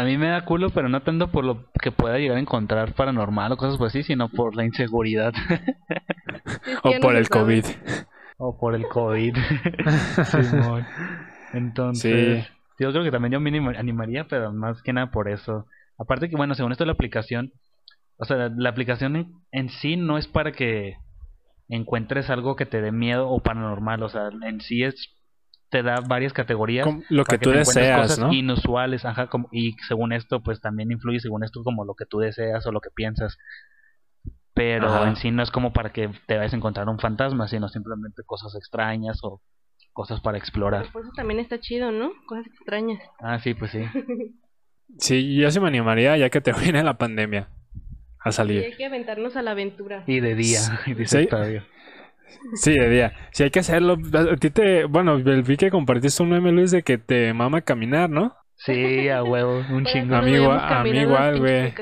[0.00, 2.92] a mí me da culo, pero no tanto por lo que pueda llegar a encontrar
[2.94, 5.32] paranormal o cosas por así, sino por la inseguridad
[6.82, 7.28] Sí, O por el.
[7.28, 7.64] COVID.
[8.38, 9.36] o por el COVID.
[10.24, 10.86] Simón.
[11.52, 12.52] Entonces, Sí.
[12.78, 15.66] yo creo que también yo me anima- animaría, pero más que nada por eso.
[15.98, 17.52] Aparte que, bueno, según esto la aplicación,
[18.18, 20.94] o sea, la, la aplicación en, en sí no es para que
[21.68, 25.14] encuentres algo que te dé miedo o paranormal, o sea, en sí es
[25.70, 28.32] te da varias categorías Como lo para que tú te deseas, cosas ¿no?
[28.32, 32.18] inusuales, ajá, como, y según esto, pues también influye según esto como lo que tú
[32.18, 33.38] deseas o lo que piensas.
[34.52, 35.08] Pero Ajá.
[35.08, 38.22] en sí no es como para que te vayas a encontrar un fantasma, sino simplemente
[38.26, 39.40] cosas extrañas o
[39.92, 40.86] cosas para explorar.
[40.92, 42.10] Pues eso también está chido, ¿no?
[42.26, 43.00] Cosas extrañas.
[43.20, 43.82] Ah, sí, pues sí.
[44.98, 47.48] Sí, yo sí me animaría ya que termine la pandemia
[48.24, 48.64] a Y salir.
[48.64, 50.02] hay que aventarnos a la aventura.
[50.08, 51.28] Y de día, dice Sí.
[52.54, 53.12] Sí, de día.
[53.32, 53.96] Sí, hay que hacerlo.
[54.12, 54.84] A ti te...
[54.84, 58.34] Bueno, vi que compartiste un meme, Luis, de que te mama caminar, ¿no?
[58.56, 60.16] Sí, a huevo, un chingo.
[60.16, 61.72] a mí igual, güey.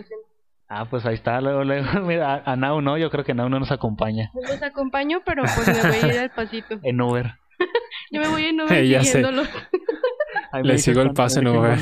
[0.71, 3.49] Ah, pues ahí está, luego, luego, mira, a, a Nau no, yo creo que Nau
[3.49, 6.79] no nos acompaña Los acompaño, pero pues me voy a ir al pasito.
[6.83, 7.35] en Uber.
[8.11, 9.01] Yo me voy en Uber Ya.
[10.53, 11.79] Ahí me Le sigo el paso en Uber.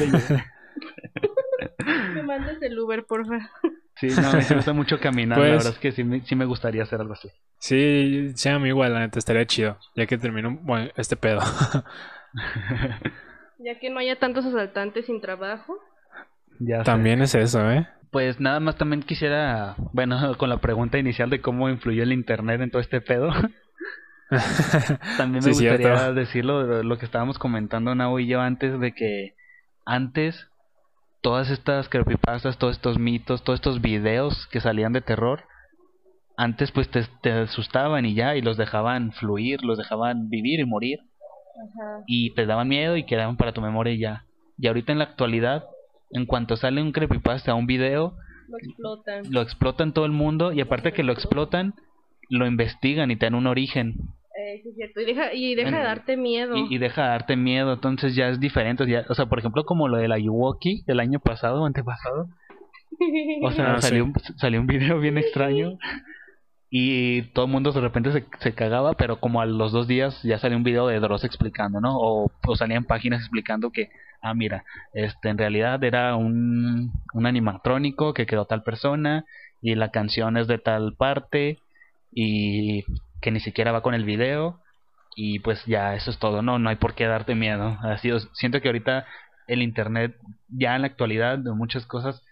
[2.14, 3.50] Me mandas el Uber, porfa.
[3.96, 6.44] Sí, no, me gusta mucho caminar, la Pues- verdad es que sí me, sí me
[6.44, 7.28] gustaría hacer algo así.
[7.58, 9.78] Sí, sí, a mí igual, la neta, estaría chido.
[9.94, 11.40] Ya que termino bueno, este pedo.
[13.58, 15.78] Ya que no haya tantos asaltantes sin trabajo.
[16.60, 16.84] Ya sé.
[16.84, 17.88] También es eso, ¿eh?
[18.10, 22.60] Pues nada más también quisiera, bueno, con la pregunta inicial de cómo influyó el internet
[22.60, 23.30] en todo este pedo,
[25.16, 26.14] también me Sí, gustaría cierto.
[26.14, 29.34] decirlo de lo que estábamos comentando Nau y yo antes de que
[29.84, 30.48] antes
[31.20, 35.44] todas estas creepypastas, todos estos mitos, todos estos videos que salían de terror,
[36.36, 40.64] antes pues te, te asustaban y ya, y los dejaban fluir, los dejaban vivir y
[40.64, 41.00] morir.
[42.06, 44.24] Y te daban miedo y quedaban para tu memoria y ya.
[44.58, 45.64] Y ahorita en la actualidad,
[46.10, 48.16] en cuanto sale un creepypasta, un video,
[48.48, 49.22] Lo explotan.
[49.30, 51.74] lo explotan todo el mundo y aparte que lo explotan,
[52.28, 53.96] lo investigan y te dan un origen.
[54.38, 55.00] Eh, sí es cierto.
[55.00, 56.56] Y deja, y deja de darte miedo.
[56.56, 58.86] Y, y deja de darte miedo, entonces ya es diferente.
[58.86, 62.28] Ya, o sea, por ejemplo, como lo de la Yuwoki del año pasado, antepasado.
[63.42, 64.10] O sea, Ah, salió, sí.
[64.10, 65.78] un, salió un video bien extraño
[66.68, 70.22] y todo el mundo de repente se, se cagaba, pero como a los dos días
[70.22, 71.96] ya salió un video de Dross explicando, ¿no?
[71.98, 78.12] O, o salían páginas explicando que, ah, mira, este en realidad era un, un animatrónico
[78.14, 79.24] que quedó tal persona
[79.62, 81.58] y la canción es de tal parte
[82.12, 82.84] y
[83.20, 84.60] que ni siquiera va con el video
[85.14, 87.78] y pues ya eso es todo, no, no hay por qué darte miedo.
[87.82, 89.06] Así, siento que ahorita
[89.46, 90.16] el internet
[90.48, 92.22] ya en la actualidad de muchas cosas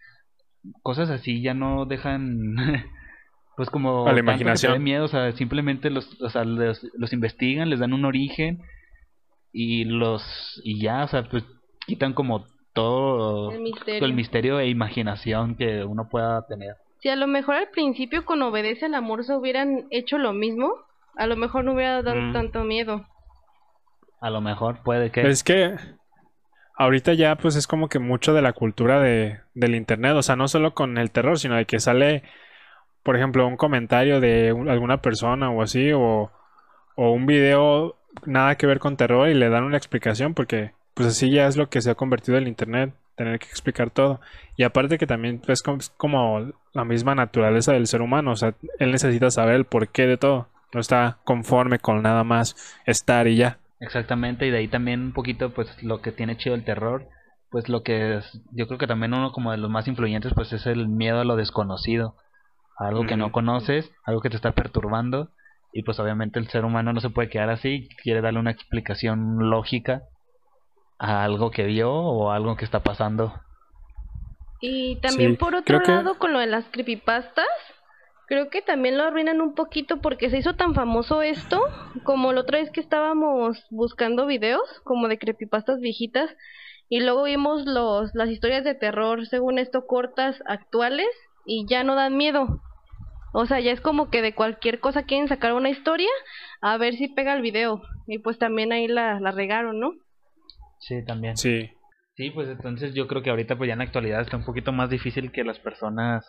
[0.82, 2.54] cosas así ya no dejan
[3.56, 4.82] pues como A la imaginación.
[4.82, 8.62] miedo, o sea, simplemente los, o sea, los, los investigan, les dan un origen
[9.52, 11.44] y los y ya, o sea, pues
[11.86, 14.04] quitan como todo el todo misterio.
[14.04, 16.74] el misterio e imaginación que uno pueda tener.
[17.04, 20.72] Si a lo mejor al principio con Obedece al Amor se hubieran hecho lo mismo,
[21.16, 22.32] a lo mejor no hubiera dado Mm.
[22.32, 23.04] tanto miedo.
[24.22, 25.76] A lo mejor puede que Es que
[26.78, 30.34] ahorita ya pues es como que mucho de la cultura de, del internet, o sea,
[30.34, 32.22] no solo con el terror, sino de que sale,
[33.02, 36.32] por ejemplo, un comentario de un- alguna persona o así, o,
[36.96, 41.08] o un video nada que ver con terror y le dan una explicación, porque pues
[41.08, 44.20] así ya es lo que se ha convertido el internet, tener que explicar todo.
[44.56, 48.54] Y aparte que también pues es como la misma naturaleza del ser humano, o sea,
[48.78, 52.56] él necesita saber el porqué de todo, no está conforme con nada más
[52.86, 53.58] estar y ya.
[53.80, 57.08] Exactamente, y de ahí también un poquito, pues lo que tiene chido el terror,
[57.50, 60.52] pues lo que es, yo creo que también uno como de los más influyentes, pues
[60.52, 62.16] es el miedo a lo desconocido,
[62.78, 65.30] a algo que no conoces, algo que te está perturbando,
[65.72, 69.50] y pues obviamente el ser humano no se puede quedar así, quiere darle una explicación
[69.50, 70.02] lógica
[70.98, 73.34] a algo que vio o a algo que está pasando.
[74.60, 77.46] Y también Sí, por otro que- lado con lo de las creepypastas,
[78.26, 81.60] creo que también lo arruinan un poquito porque se hizo tan famoso esto,
[82.04, 86.30] como la otra vez que estábamos buscando videos como de creepypastas viejitas
[86.88, 91.08] y luego vimos los las historias de terror, según esto cortas actuales
[91.44, 92.60] y ya no dan miedo.
[93.32, 96.08] O sea, ya es como que de cualquier cosa quieren sacar una historia
[96.62, 97.82] a ver si pega el video.
[98.06, 99.92] Y pues también ahí la, la regaron, ¿no?
[100.86, 101.36] Sí, también.
[101.36, 101.70] Sí.
[102.14, 104.70] Sí, pues entonces yo creo que ahorita pues ya en la actualidad está un poquito
[104.70, 106.24] más difícil que las personas,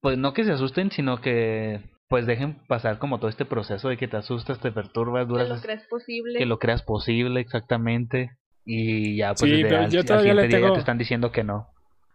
[0.00, 3.96] pues no que se asusten, sino que pues dejen pasar como todo este proceso de
[3.96, 6.38] que te asustas, te perturbas, Que duras, lo crees posible.
[6.38, 8.30] que lo creas posible exactamente
[8.64, 10.98] y ya pues Sí, pero al, yo al todavía le siguiente día ya te están
[10.98, 11.68] diciendo que no.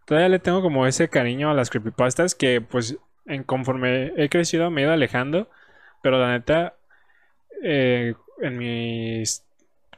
[0.06, 2.96] Todavía le tengo como ese cariño a las creepypastas que pues
[3.26, 5.50] en conforme he crecido me he ido alejando,
[6.02, 6.74] pero la neta
[7.62, 9.45] eh, en mis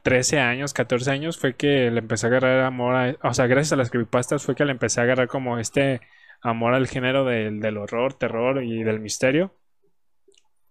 [0.08, 3.74] 13 años, 14 años fue que le empecé a agarrar amor a, o sea, gracias
[3.74, 6.00] a las creepypastas fue que le empecé a agarrar como este
[6.40, 9.52] amor al género del, del horror, terror y del misterio.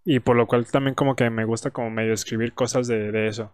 [0.03, 3.27] Y por lo cual también como que me gusta como medio escribir cosas de, de
[3.27, 3.53] eso.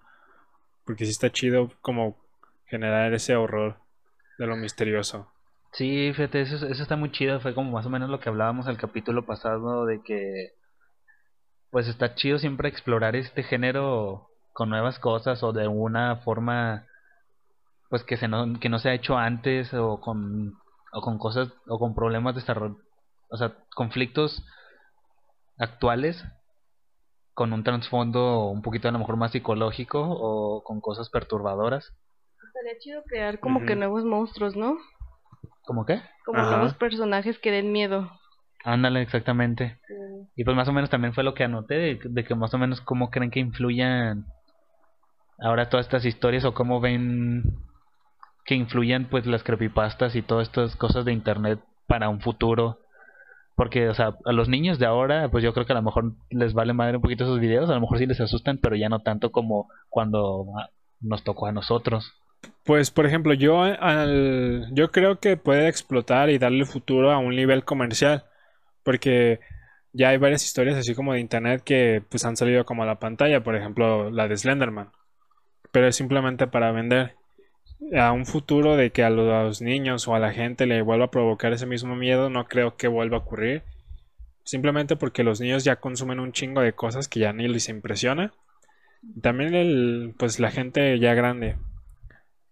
[0.86, 2.16] Porque sí está chido como
[2.66, 3.76] generar ese horror
[4.40, 5.34] de lo misterioso.
[5.74, 8.68] Sí, fíjate, eso, eso está muy chido, fue como más o menos lo que hablábamos
[8.68, 10.54] el capítulo pasado de que
[11.72, 16.86] pues está chido siempre explorar este género con nuevas cosas o de una forma
[17.90, 20.54] pues que se no, que no se ha hecho antes o con
[20.92, 22.78] o con cosas o con problemas de desarrollo,
[23.30, 24.44] o sea, conflictos
[25.58, 26.24] actuales
[27.34, 31.92] con un trasfondo un poquito a lo mejor más psicológico o con cosas perturbadoras.
[32.48, 34.78] Estaría chido crear como que nuevos monstruos, ¿no?
[35.66, 36.02] ¿Cómo qué?
[36.26, 36.52] Como Ajá.
[36.52, 38.12] nuevos personajes que den miedo.
[38.64, 39.80] Ándale, exactamente.
[40.36, 42.58] Y pues más o menos también fue lo que anoté, de, de que más o
[42.58, 44.26] menos cómo creen que influyan
[45.40, 47.44] ahora todas estas historias o cómo ven
[48.46, 52.80] que influyan pues las creepypastas y todas estas cosas de internet para un futuro.
[53.56, 56.14] Porque, o sea, a los niños de ahora, pues yo creo que a lo mejor
[56.32, 58.90] les vale madre un poquito esos videos, a lo mejor sí les asustan, pero ya
[58.90, 60.70] no tanto como cuando ah,
[61.02, 62.14] nos tocó a nosotros.
[62.64, 67.36] Pues, por ejemplo, yo, al, yo creo que puede explotar y darle futuro a un
[67.36, 68.24] nivel comercial,
[68.84, 69.40] porque
[69.94, 73.00] ya hay varias historias así como de internet que pues han salido como a la
[73.00, 74.90] pantalla, por ejemplo, la de Slenderman,
[75.74, 77.16] pero es simplemente para vender.
[78.00, 81.12] A un futuro de que a los niños o a la gente le vuelva a
[81.12, 83.64] provocar ese mismo miedo, no creo que vuelva a ocurrir.
[84.44, 88.34] Simplemente porque los niños ya consumen un chingo de cosas que ya ni les impresiona.
[89.24, 91.58] También el, pues la gente ya grande.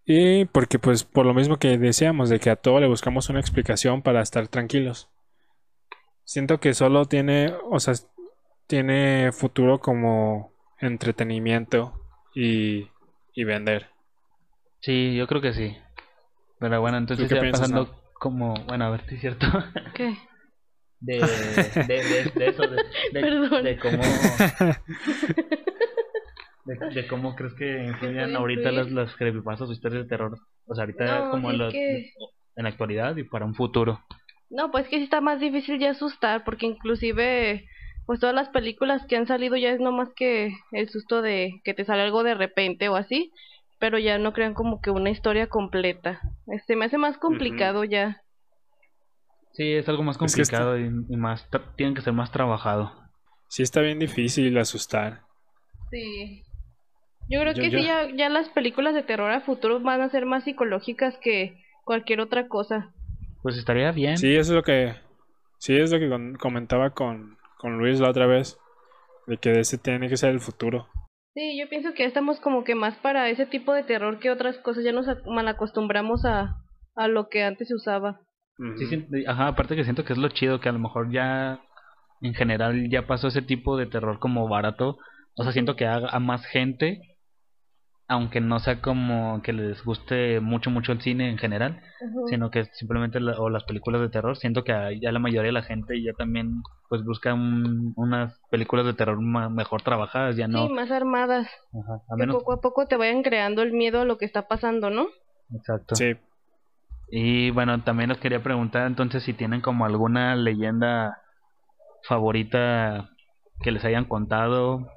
[0.03, 3.39] Y porque pues por lo mismo que decíamos, de que a todo le buscamos una
[3.39, 5.09] explicación para estar tranquilos.
[6.23, 7.93] Siento que solo tiene, o sea,
[8.65, 11.93] tiene futuro como entretenimiento
[12.33, 12.90] y,
[13.41, 13.87] y vender.
[14.81, 15.75] Sí, yo creo que sí.
[16.59, 19.45] Pero bueno, entonces ya piensas, pasando como, bueno, a ver si es cierto.
[19.95, 20.15] ¿Qué?
[20.99, 21.17] De,
[21.87, 22.77] de, de, de eso, de,
[23.11, 23.63] de, Perdón.
[23.63, 24.01] de cómo...
[26.63, 30.37] De, de cómo crees que influyen ahorita las, las creepypastas o historias de terror.
[30.67, 32.11] O sea, ahorita No, como los- que-
[32.55, 33.99] en la actualidad y para un futuro.
[34.51, 37.65] No, pues que sí está más difícil ya asustar, porque inclusive,
[38.11, 41.73] pues todas las películas que han salido ya es nomás que el susto de que
[41.73, 43.31] te sale algo de repente o así,
[43.79, 46.19] pero ya no crean como que una historia completa.
[46.47, 48.21] Este, me hace más complicado ya.
[49.53, 50.77] Sí, es algo más Es que está- complicado
[51.09, 51.47] y, más,
[51.77, 52.91] tienen que ser más trabajado.
[53.47, 55.21] Sí está bien difícil asustar.
[55.89, 56.43] Sí.
[57.29, 60.01] Yo creo Yo- que yo- sí, ya, ya las películas de terror a futuro van
[60.01, 62.91] a ser más psicológicas que cualquier otra cosa.
[63.41, 64.17] Pues estaría bien.
[64.17, 64.95] Sí, eso es lo que,
[65.59, 68.57] sí es lo que comentaba con, con Luis la otra vez,
[69.27, 70.87] de que ese tiene que ser el futuro.
[71.33, 74.31] Sí, yo pienso que ya estamos como que más para ese tipo de terror que
[74.31, 74.83] otras cosas.
[74.83, 76.57] Ya nos ac- malacostumbramos a,
[76.95, 78.19] a lo que antes se usaba.
[78.57, 78.85] Sí, Ujú.
[78.87, 81.61] siento- ajá, aparte que siento que es lo chido, que a lo mejor ya
[82.21, 84.97] en general ya pasó ese tipo de terror como barato.
[85.35, 86.99] O sea, siento que a, a más gente,
[88.11, 91.81] aunque no sea como que les guste mucho, mucho el cine en general,
[92.29, 95.47] sino que simplemente la- o las películas de terror, siento que a- ya la mayoría
[95.47, 100.35] de la gente ya también pues busca un- unas películas de terror ma- mejor trabajadas,
[100.35, 100.67] ya no.
[100.67, 101.47] Sí, más armadas.
[101.73, 104.47] Ajá, a Que poco a poco te vayan creando el miedo a lo que está
[104.47, 105.07] pasando, ¿no?
[105.55, 105.95] exacto.
[105.95, 106.13] Sí,
[107.13, 111.17] Y bueno, también les quería preguntar entonces si tienen como alguna leyenda
[112.03, 113.09] favorita
[113.61, 114.87] que les hayan contado.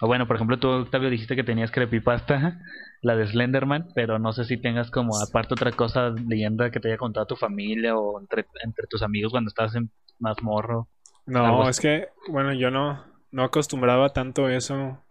[0.00, 2.60] O bueno, por ejemplo, tú, Octavio, dijiste que tenías creepypasta,
[3.02, 6.88] la de Slenderman, pero no sé si tengas como aparte otra cosa, leyenda que te
[6.88, 10.88] haya contado tu familia o entre, entre tus amigos cuando estabas en más morro.
[11.26, 15.04] No, es que, bueno, yo no, no acostumbraba tanto eso,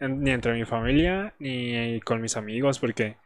[0.00, 3.16] en- ni entre mi familia, ni con mis amigos, porque,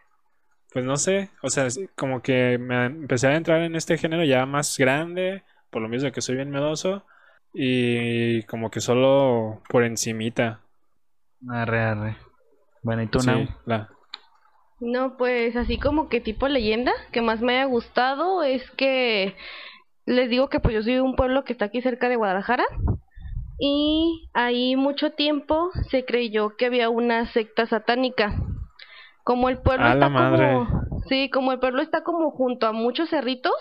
[0.72, 4.46] pues no sé, o sea, como que me empecé a entrar en este género ya
[4.46, 7.04] más grande, por lo mismo que soy bien miedoso,
[7.52, 10.60] y como que solo por encimita.
[11.48, 12.16] Arre, arre.
[12.82, 13.46] Bueno, ¿y tú, Sí, Nau?
[13.66, 13.88] la-
[14.80, 19.36] No, pues así como que tipo leyenda que más me haya gustado es que
[20.06, 22.64] les digo que pues yo soy de un pueblo que está aquí cerca de Guadalajara
[23.58, 28.34] y ahí mucho tiempo se creyó que había una secta satánica.
[29.22, 30.52] Como el pueblo ¡A la está madre!
[30.52, 33.52] como sí, como el pueblo está como junto a muchos cerritos,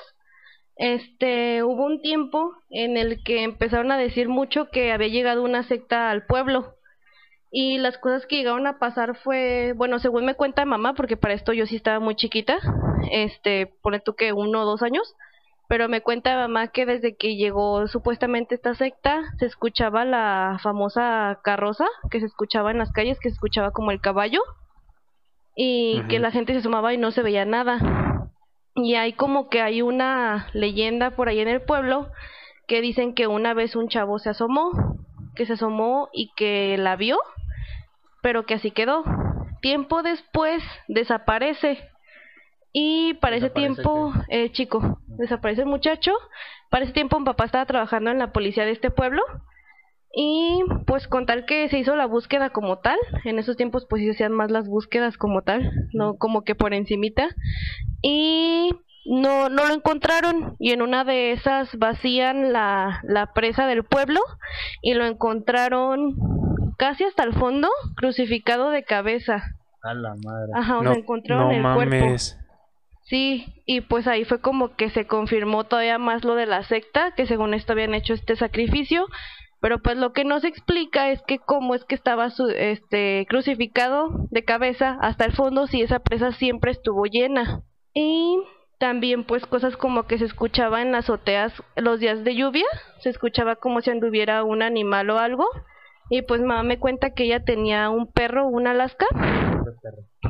[0.77, 5.63] este hubo un tiempo en el que empezaron a decir mucho que había llegado una
[5.63, 6.75] secta al pueblo.
[7.51, 11.33] Y las cosas que llegaron a pasar fue, bueno, según me cuenta mamá, porque para
[11.33, 12.59] esto yo sí estaba muy chiquita,
[13.11, 15.15] este, pone tú que uno o dos años,
[15.67, 21.39] pero me cuenta mamá que desde que llegó supuestamente esta secta, se escuchaba la famosa
[21.43, 24.41] carroza, que se escuchaba en las calles, que se escuchaba como el caballo,
[25.55, 27.79] y que la gente se asomaba y no se veía nada.
[28.75, 32.09] Y hay como que hay una leyenda por ahí en el pueblo
[32.67, 34.71] que dicen que una vez un chavo se asomó,
[35.39, 37.17] que se asomó y que la vio,
[38.21, 39.05] pero que así quedó.
[39.61, 41.79] Tiempo después desaparece.
[42.73, 46.11] Y para ese ¿Desaparece tiempo, eh, chico, desaparece el muchacho.
[46.69, 49.21] Para ese tiempo mi papá estaba trabajando en la policía de este pueblo.
[50.13, 54.03] Y pues con tal que se hizo la búsqueda como tal, en esos tiempos pues
[54.03, 57.29] se hacían más las búsquedas como tal, no como que por encimita.
[58.01, 58.71] Y
[59.05, 64.19] no, no lo encontraron y en una de esas vacían la, la presa del pueblo
[64.81, 66.15] y lo encontraron
[66.77, 69.43] casi hasta el fondo, crucificado de cabeza.
[69.83, 70.51] A la madre.
[70.55, 72.05] Ajá, No, donde encontraron no el cuerpo.
[72.05, 72.37] mames.
[73.03, 77.13] Sí, y pues ahí fue como que se confirmó todavía más lo de la secta,
[77.15, 79.07] que según esto habían hecho este sacrificio,
[79.61, 83.25] pero pues lo que no se explica es que cómo es que estaba su, este
[83.27, 87.63] crucificado de cabeza hasta el fondo si esa presa siempre estuvo llena.
[87.95, 88.37] Y
[88.79, 92.65] también pues cosas como que se escuchaba en azoteas los días de lluvia,
[92.99, 95.45] se escuchaba como si anduviera un animal o algo.
[96.09, 99.05] Y pues mamá me cuenta que ella tenía un perro, un Alaska,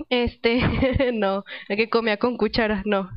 [0.10, 0.60] este,
[1.14, 3.10] no, el que comía con cuchara, no.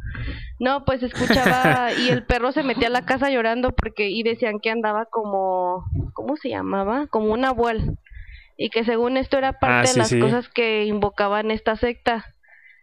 [0.60, 4.60] No, pues escuchaba y el perro se metía a la casa llorando porque y decían
[4.60, 7.06] que andaba como, ¿cómo se llamaba?
[7.08, 7.98] Como un abuel.
[8.56, 10.20] Y que según esto era parte Ah, de sí, las sí.
[10.20, 12.31] cosas que invocaban esta secta.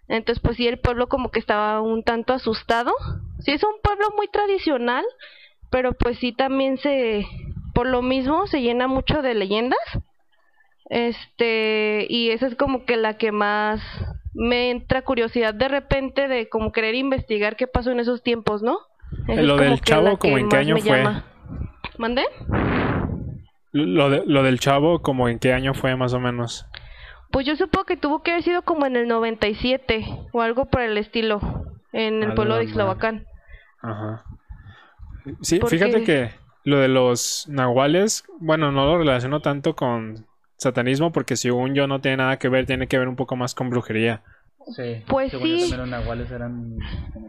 [0.09, 2.91] Entonces, pues sí, el pueblo como que estaba un tanto asustado.
[3.39, 5.05] Sí, es un pueblo muy tradicional,
[5.69, 7.25] pero pues sí también se,
[7.73, 9.79] por lo mismo, se llena mucho de leyendas.
[10.89, 13.81] Este, y esa es como que la que más
[14.33, 18.79] me entra curiosidad de repente de como querer investigar qué pasó en esos tiempos, ¿no?
[19.27, 21.03] Esa lo del chavo, como en qué año fue.
[21.99, 22.23] ¿Mandé?
[23.71, 26.65] Lo, de, lo del chavo, como en qué año fue más o menos.
[27.31, 30.81] Pues yo supongo que tuvo que haber sido como en el 97 o algo por
[30.81, 31.39] el estilo,
[31.91, 33.25] en el pueblo de Ixlavacán.
[33.81, 34.25] Ajá.
[35.41, 36.31] Sí, fíjate que
[36.63, 40.25] lo de los nahuales, bueno, no lo relaciono tanto con
[40.57, 43.55] satanismo porque según yo no tiene nada que ver, tiene que ver un poco más
[43.55, 44.23] con brujería.
[44.75, 45.37] Sí, pues sí.
[45.37, 46.77] También los nahuales eran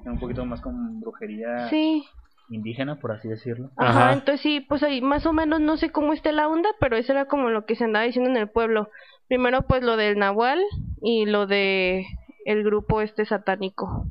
[0.04, 2.04] un poquito más con brujería sí.
[2.50, 3.70] indígena, por así decirlo.
[3.76, 6.96] Ajá, entonces sí, pues ahí más o menos no sé cómo esté la onda, pero
[6.96, 8.90] eso era como lo que se andaba diciendo en el pueblo.
[9.30, 10.58] Primero pues lo del nahual
[11.00, 12.04] y lo de
[12.44, 14.06] el grupo este satánico.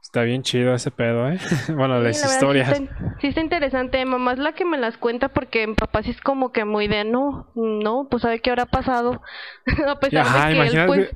[0.00, 1.38] Está bien chido ese pedo, ¿eh?
[1.76, 2.82] bueno, las historias.
[3.20, 4.02] Sí está, interesante.
[4.06, 6.88] Mamá es la que me las cuenta porque mi papá sí es como que muy
[6.88, 9.20] de no, no, pues sabe qué habrá pasado.
[9.86, 11.10] A pesar de que él pues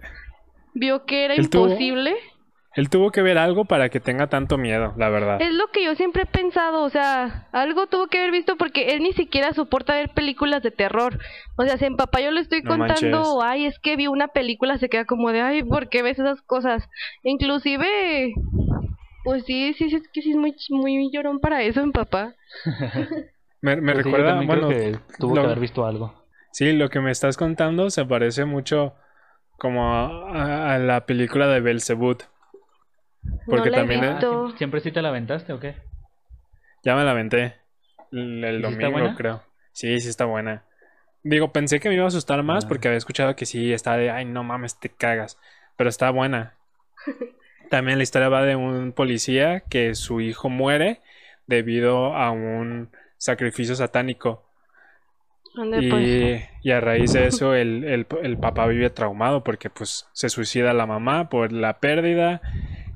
[0.75, 2.15] vio que era imposible.
[2.77, 5.41] Él tuvo que ver algo para que tenga tanto miedo, la verdad.
[5.41, 8.95] Es lo que yo siempre he pensado, o sea, algo tuvo que haber visto porque
[8.95, 11.19] él ni siquiera soporta ver películas de terror.
[11.57, 14.79] O sea, si en papá yo le estoy contando, ay, es que vi una película,
[14.79, 16.89] se queda como de, ay, ¿por qué ves esas cosas?
[17.23, 18.35] Inclusive
[19.25, 22.35] pues sí, sí, sí, es que sí es muy, muy llorón para eso en papá.
[23.63, 26.15] me, me pues recuerda, bueno, que tuvo que haber visto algo.
[26.53, 28.95] Sí, lo que me estás contando se parece mucho
[29.59, 32.25] como a, la película de Belzebut.
[33.47, 34.19] Porque también
[34.57, 35.75] ¿Siempre sí te la aventaste o qué?
[36.83, 37.55] Ya me la aventé.
[38.13, 39.43] El, domingo, creo.
[39.73, 40.65] Sí, sí está buena.
[41.23, 42.69] Digo, pensé que me iba a asustar más ah.
[42.69, 45.39] porque había escuchado que sí, está de, ay, no mames, te cagas.
[45.77, 46.55] Pero está buena.
[47.71, 51.01] También la historia va de un policía que su hijo muere
[51.47, 54.45] debido a un sacrificio satánico.
[55.57, 56.49] Y, pues?
[56.63, 60.85] y, a raíz de eso el, el, papá vive traumado porque pues se suicida la
[60.85, 62.41] mamá por la pérdida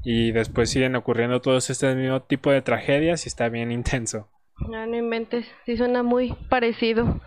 [0.03, 4.28] y después siguen ocurriendo todos este mismo tipo de tragedias y está bien intenso.
[4.70, 7.20] Ya no inventes, sí suena muy parecido,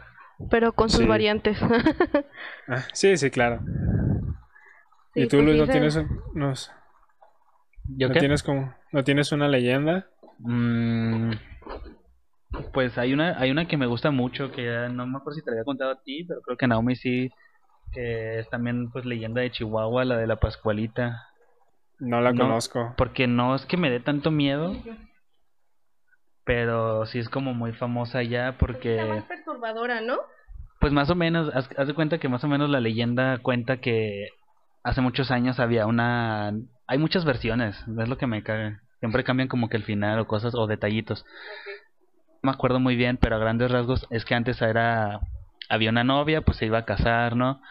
[0.49, 1.57] pero con sus variantes.
[2.67, 3.59] Ah, sí, sí, claro.
[5.13, 5.99] ¿Y tú, pues Luis, no tienes
[6.34, 6.72] unos,
[7.97, 10.07] ¿No tienes como, no tienes una leyenda?
[10.39, 11.32] Mm,
[12.72, 15.51] pues hay una, hay una que me gusta mucho, que no me acuerdo si te
[15.51, 17.32] había contado a ti, pero creo que Naomi sí,
[17.91, 21.28] que es también pues leyenda de Chihuahua, la de la Pascualita.
[22.02, 22.93] No la conozco.
[22.97, 24.76] Porque no es que me dé tanto miedo,
[26.43, 28.99] pero sí es como muy famosa ya porque...
[28.99, 30.18] Es más perturbadora, ¿no?
[30.80, 33.78] Pues más o menos, haz, haz de cuenta que más o menos la leyenda cuenta
[33.78, 34.30] que
[34.84, 36.52] hace muchos años había una
[36.88, 38.82] hay muchas versiones, es lo que me caga.
[38.99, 41.24] Siempre cambian como que el final o cosas o detallitos.
[42.43, 45.22] No me acuerdo muy bien, pero a grandes rasgos es que antes era
[45.70, 47.62] había una novia, pues se iba a casar, ¿no?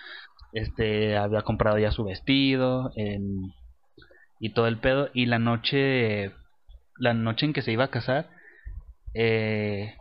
[0.52, 2.92] Este había comprado ya su vestido
[4.40, 6.32] y todo el pedo y la noche
[6.96, 8.30] la noche en que se iba a casar
[9.14, 9.94] eh,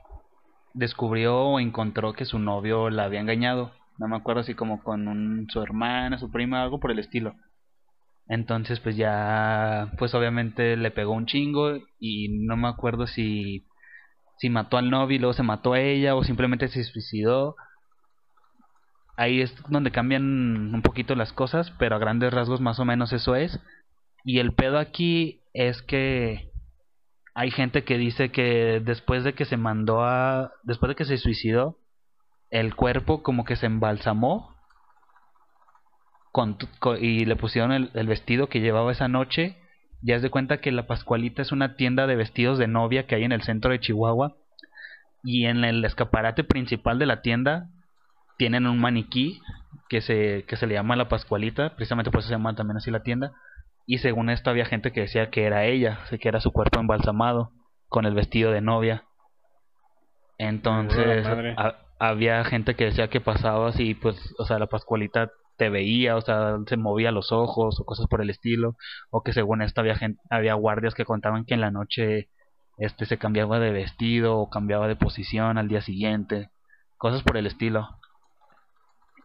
[0.74, 3.74] descubrió o encontró que su novio la había engañado.
[3.98, 7.36] No me acuerdo si como con un, su hermana, su prima, algo por el estilo.
[8.28, 13.66] Entonces pues ya pues obviamente le pegó un chingo y no me acuerdo si
[14.38, 17.56] si mató al novio y luego se mató a ella o simplemente se suicidó.
[19.18, 23.12] Ahí es donde cambian un poquito las cosas, pero a grandes rasgos más o menos
[23.12, 23.60] eso es.
[24.24, 26.51] Y el pedo aquí es que
[27.34, 31.17] hay gente que dice que después de que se mandó a después de que se
[31.17, 31.78] suicidó,
[32.49, 34.59] el cuerpo como que se embalsamó
[36.99, 39.57] y le pusieron el, vestido que llevaba esa noche.
[40.01, 43.15] Ya es de cuenta que la Pascualita es una tienda de vestidos de novia que
[43.15, 44.38] hay en el centro de Chihuahua.
[45.24, 47.70] Y en el escaparate principal de la tienda
[48.38, 49.41] tienen un maniquí
[49.89, 52.89] que se, que se le llama la Pascualita, precisamente por eso se llama también así
[52.89, 53.34] la tienda.
[53.90, 57.54] Y según esto había gente que decía que era ella, que era su cuerpo embalsamado
[57.88, 59.06] con el vestido de novia.
[60.38, 61.26] Entonces
[61.98, 66.22] había gente que decía que pasaba así, pues, o sea, la Pascualita te veía, o
[66.22, 68.76] sea, se movía los ojos o cosas por el estilo,
[69.10, 72.30] o que según esto había gente, había guardias que contaban que en la noche
[72.78, 76.52] este se cambiaba de vestido o cambiaba de posición al día siguiente,
[76.98, 77.90] cosas por el estilo.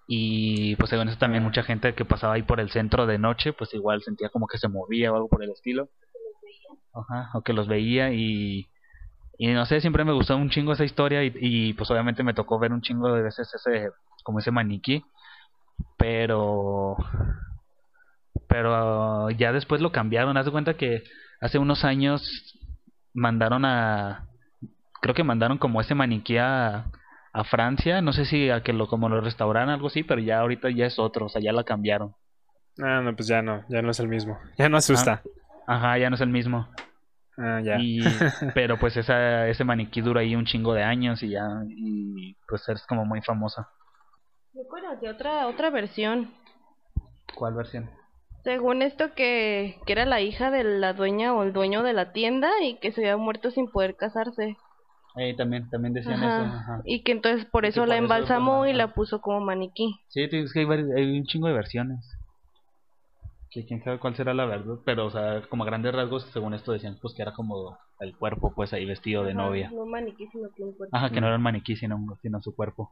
[0.07, 3.53] Y pues según esto también mucha gente que pasaba ahí por el centro de noche,
[3.53, 5.89] pues igual sentía como que se movía o algo por el estilo.
[6.93, 8.69] Ajá, o que los veía y
[9.37, 12.35] y no sé, siempre me gustó un chingo esa historia y, y pues obviamente me
[12.35, 13.91] tocó ver un chingo de veces ese
[14.23, 15.05] como ese maniquí
[15.97, 16.97] pero
[18.49, 21.03] pero ya después lo cambiaron haz de cuenta que
[21.41, 22.23] hace unos años
[23.13, 24.29] mandaron a
[25.01, 26.87] creo que mandaron como ese maniquí a,
[27.35, 30.41] a Francia no sé si a que lo como lo restauraran algo así pero ya
[30.41, 32.15] ahorita ya es otro o sea ya la cambiaron
[32.83, 34.39] Ah, no, pues ya no, ya no es el mismo.
[34.59, 35.23] Ya no asusta.
[35.67, 36.69] Ajá, ya no es el mismo.
[37.39, 37.77] Ah, ya.
[37.79, 38.01] Y,
[38.55, 42.69] pero pues esa, ese maniquí dura ahí un chingo de años y ya, y pues
[42.69, 43.69] es como muy famosa.
[44.53, 46.33] Yo conocí otra, otra versión.
[47.35, 47.91] ¿Cuál versión?
[48.43, 52.13] Según esto que, que era la hija de la dueña o el dueño de la
[52.13, 54.57] tienda y que se había muerto sin poder casarse.
[55.17, 56.43] Eh, también, también decían Ajá.
[56.43, 56.57] eso.
[56.57, 56.83] Ajá.
[56.85, 59.95] Y que entonces por eso la embalsamó y la puso como maniquí.
[60.09, 62.01] Sí, es que hay, hay un chingo de versiones.
[63.51, 66.55] Que quién sabe cuál será la verdad, pero o sea, como a grandes rasgos, según
[66.55, 69.71] esto decían pues que era como el cuerpo pues ahí vestido de Ajá, novia.
[69.73, 70.97] No maniquí, sino que un cuerpo.
[70.97, 72.91] Ajá, que no era un maniquí, sino, sino su cuerpo.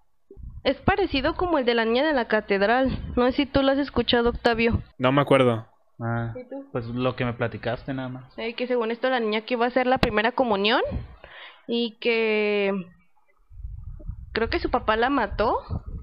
[0.63, 2.97] Es parecido como el de la niña de la catedral.
[3.17, 4.81] No sé si tú lo has escuchado, Octavio.
[4.99, 5.67] No me acuerdo.
[6.01, 6.65] Ah, ¿Y tú?
[6.71, 8.39] pues lo que me platicaste nada más.
[8.39, 10.81] Eh, que según esto la niña que iba a hacer la primera comunión
[11.69, 12.73] y que
[14.33, 15.59] creo que su papá la mató,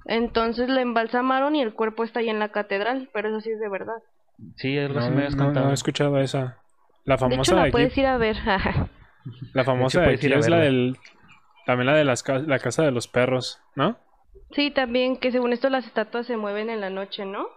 [0.06, 3.60] entonces la embalsamaron y el cuerpo está ahí en la catedral, pero eso sí es
[3.60, 3.98] de verdad.
[4.56, 5.66] Sí, algo No, así me habías no- contado.
[5.66, 6.58] no he escuchado esa.
[7.06, 8.38] La De hecho famosa la de puedes ir a ver.
[9.54, 10.98] la famosa de a es la del
[11.66, 13.98] también la de las la casa de los perros, ¿no?
[14.52, 17.48] sí, también que según esto las estatuas se mueven en la noche, ¿no?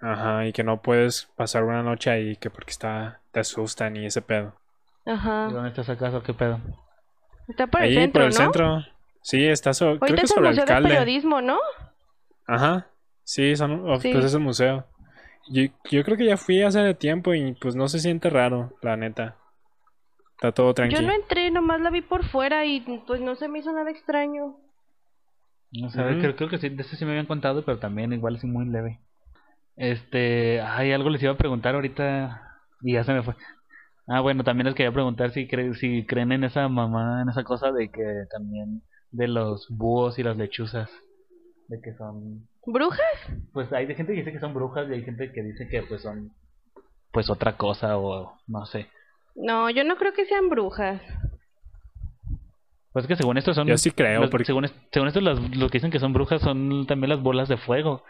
[0.00, 4.06] Ajá, y que no puedes pasar una noche ahí que porque está te asustan y
[4.06, 4.54] ese pedo.
[5.04, 5.48] ¿Y Ajá.
[5.52, 6.22] ¿Dónde está esa casa?
[6.24, 6.60] ¿Qué pedo?
[7.48, 8.34] Está por el ahí centro, por el ¿no?
[8.36, 8.84] centro.
[9.22, 10.88] Sí, está so- creo Ahorita que es sobre el Museo de alcalde.
[10.90, 11.58] Periodismo, ¿no?
[12.46, 12.86] Ajá.
[13.24, 14.12] Sí, son, of- Sí.
[14.12, 14.86] pues es el museo.
[15.50, 18.96] Yo, yo creo que ya fui hace tiempo y pues no se siente raro, la
[18.96, 19.36] neta.
[20.36, 21.02] Está todo Yo tranquilo.
[21.02, 24.56] no entré, nomás la vi por fuera y pues no se me hizo nada extraño.
[25.72, 26.20] No sé, Ujú.
[26.20, 28.66] creo, creo que sí, de ese sí me habían contado, pero también igual es muy
[28.66, 29.00] leve.
[29.76, 32.42] Este, ay, algo les iba a preguntar ahorita
[32.82, 33.34] y ya se me fue.
[34.08, 37.44] Ah, bueno, también les quería preguntar si, cre si creen en esa mamá, en esa
[37.44, 40.90] cosa de que también de los búhos y las lechuzas,
[41.68, 43.02] de que son, ¿Brujas?
[43.52, 46.02] pues hay gente que dice que son brujas y hay gente que dice que pues
[46.02, 46.32] son,
[47.12, 48.88] pues otra cosa o no sé.
[49.34, 51.00] No, yo no creo que sean brujas.
[52.92, 55.38] Pues que según esto son, Yo sí creo, las- porque según, es- según esto las,
[55.56, 58.02] lo que dicen que son brujas son también las bolas de fuego.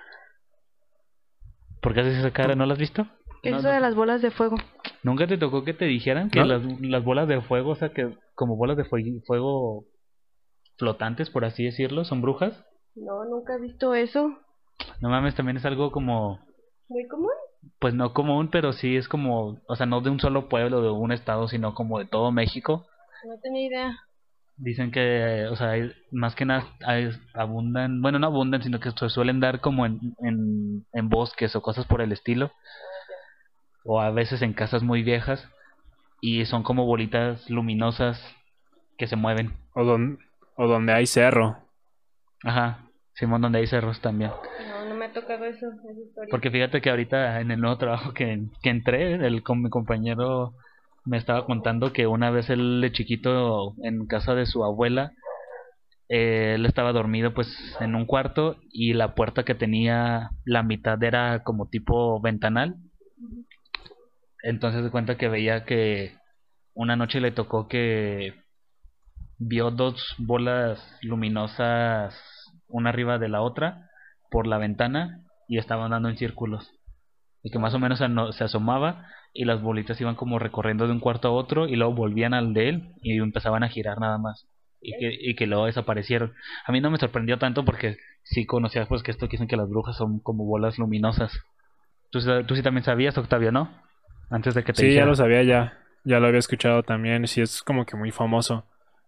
[1.82, 2.54] ¿Por qué haces esa cara?
[2.54, 3.06] ¿No las has visto?
[3.42, 3.74] ¿Qué es No, eso no.
[3.74, 4.56] de las bolas de fuego?
[5.02, 6.46] ¿Nunca te tocó que te dijeran que ¿No?
[6.46, 9.84] las, las bolas de fuego, o sea, que como bolas de fue- fuego
[10.76, 12.64] flotantes, por así decirlo, son brujas?
[12.94, 14.38] No, nunca he visto eso.
[15.00, 16.40] No mames, también es algo como,
[16.88, 17.30] Muy común.
[17.78, 20.90] pues no común, pero sí es como, o sea, no de un solo pueblo, de
[20.90, 22.86] un estado, sino como de todo México.
[23.26, 23.98] No tenía idea.
[24.56, 28.90] Dicen que, o sea, hay- más que nada hay- abundan, bueno, no abundan, sino que
[28.90, 32.50] se suelen dar como en, en, en bosques o cosas por el estilo.
[33.90, 35.48] O a veces en casas muy viejas.
[36.20, 38.20] Y son como bolitas luminosas
[38.98, 39.52] que se mueven.
[39.74, 40.18] o, don-
[40.56, 41.56] o donde hay cerro.
[42.44, 42.80] Ajá,
[43.14, 44.30] Simón, donde hay cerros también.
[44.30, 46.28] No, no me ha tocado eso, esa historia.
[46.30, 50.52] Porque fíjate que ahorita en el nuevo trabajo que, que entré, el, con mi compañero
[51.04, 55.12] me estaba contando que una vez él de chiquito en casa de su abuela,
[56.08, 57.48] eh, él estaba dormido pues
[57.80, 62.74] en un cuarto y la puerta que tenía la mitad era como tipo ventanal.
[64.42, 66.16] Entonces se cuenta que veía que
[66.74, 68.34] una noche le tocó que
[69.38, 72.14] vio dos bolas luminosas
[72.68, 73.88] una arriba de la otra
[74.30, 76.70] por la ventana y estaban dando en círculos.
[77.42, 81.00] Y que más o menos se, asomaba y las bolitas iban como recorriendo de un
[81.00, 84.46] cuarto a otro y luego volvían al de él y empezaban a girar nada más.
[84.80, 86.34] Y que, y que luego desaparecieron.
[86.64, 89.56] A mí no me sorprendió tanto porque sí conocía pues que esto que dicen que
[89.56, 91.32] las brujas son como bolas luminosas.
[92.10, 93.87] Tú, tú sí también sabías, Octavio, ¿no?
[94.30, 95.78] Antes de que te Sí, ya lo sabía ya.
[96.04, 97.26] Ya lo había escuchado también.
[97.26, 98.64] Sí, es como que muy famoso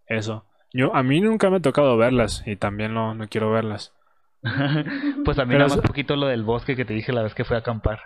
[0.06, 0.44] eso.
[0.72, 3.92] Yo, a mí nunca me ha tocado verlas y también no, no quiero verlas.
[5.24, 7.22] pues a mí Pero nada más es- poquito lo del bosque que te dije la
[7.22, 8.00] vez que fui a acampar.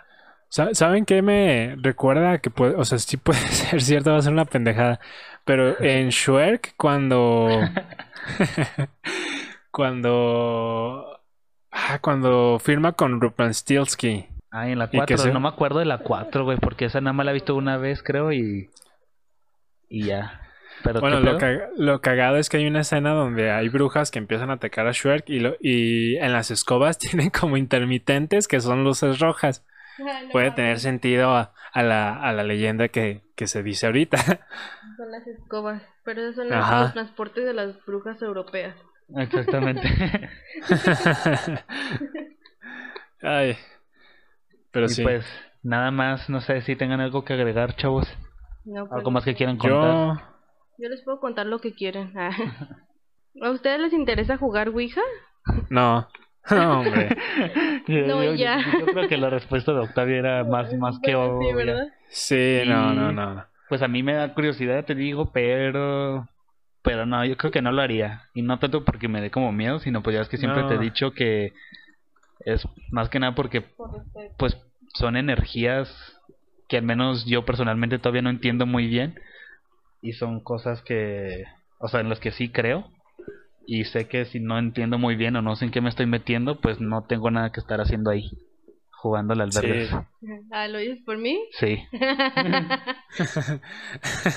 [0.49, 4.21] Sa- ¿Saben qué me recuerda que puede, o sea, sí puede ser cierto, va a
[4.21, 4.99] ser una pendejada,
[5.45, 7.49] pero en Shrek cuando
[9.71, 11.19] cuando
[11.71, 14.25] ah, cuando firma con Rumpelstiltskin,
[14.57, 16.85] Ah, en la Y que 4, se- no me acuerdo de la 4, güey, porque
[16.85, 18.69] esa nada más la he visto una vez, creo, y
[19.89, 20.41] y ya.
[20.83, 24.11] Pero bueno, ¿qué lo, caga- lo cagado es que hay una escena donde hay brujas
[24.11, 28.47] que empiezan a atacar a Shrek y, lo- y en las escobas tienen como intermitentes
[28.47, 29.65] que son luces rojas.
[30.31, 34.17] Puede tener sentido a, a la, a la leyenda que, que se dice ahorita.
[34.97, 36.81] Son las escobas, pero esos son Ajá.
[36.83, 38.75] los transportes de las brujas europeas.
[39.17, 39.87] Exactamente.
[43.21, 43.57] Ay.
[44.75, 45.01] Pero y sí.
[45.03, 45.25] pues
[45.63, 48.05] nada más, no sé si tengan algo que agregar, chavos,
[48.65, 49.91] No, pues, algo más que quieran contar.
[49.95, 50.13] Yo,
[50.77, 52.13] Yo les puedo contar lo que quieren.
[53.41, 55.01] ¿A ustedes les interesa jugar Ouija?
[55.69, 56.07] no,
[56.51, 57.09] No, hombre.
[57.87, 58.57] No, yo, ya.
[58.63, 61.55] Yo, yo creo que la respuesta de Octavio era más, más que Bueno, sí, obvia.
[61.55, 61.87] ¿verdad?
[62.09, 63.45] Sí, no, Y- no, no.
[63.69, 66.27] Pues a mí me da curiosidad, te digo, pero...
[66.83, 68.29] Pero no, yo creo que no lo haría.
[68.35, 70.75] Y no tanto porque me dé como miedo, sino pues ya es que siempre te
[70.75, 71.51] he dicho que
[72.45, 73.63] es más que nada porque
[74.37, 74.57] pues
[74.93, 75.89] son energías
[76.69, 79.19] que al menos yo personalmente todavía no entiendo muy bien.
[80.01, 81.43] Y son cosas que,
[81.79, 82.87] o sea, en las que sí creo.
[83.67, 86.05] Y sé que si no entiendo muy bien o no sé en qué me estoy
[86.05, 88.29] metiendo, pues no tengo nada que estar haciendo ahí.
[88.91, 89.59] Jugando al Sí.
[89.59, 89.89] albergue.
[90.51, 91.39] Ah, ¿lo dices por mí?
[91.59, 91.77] Sí.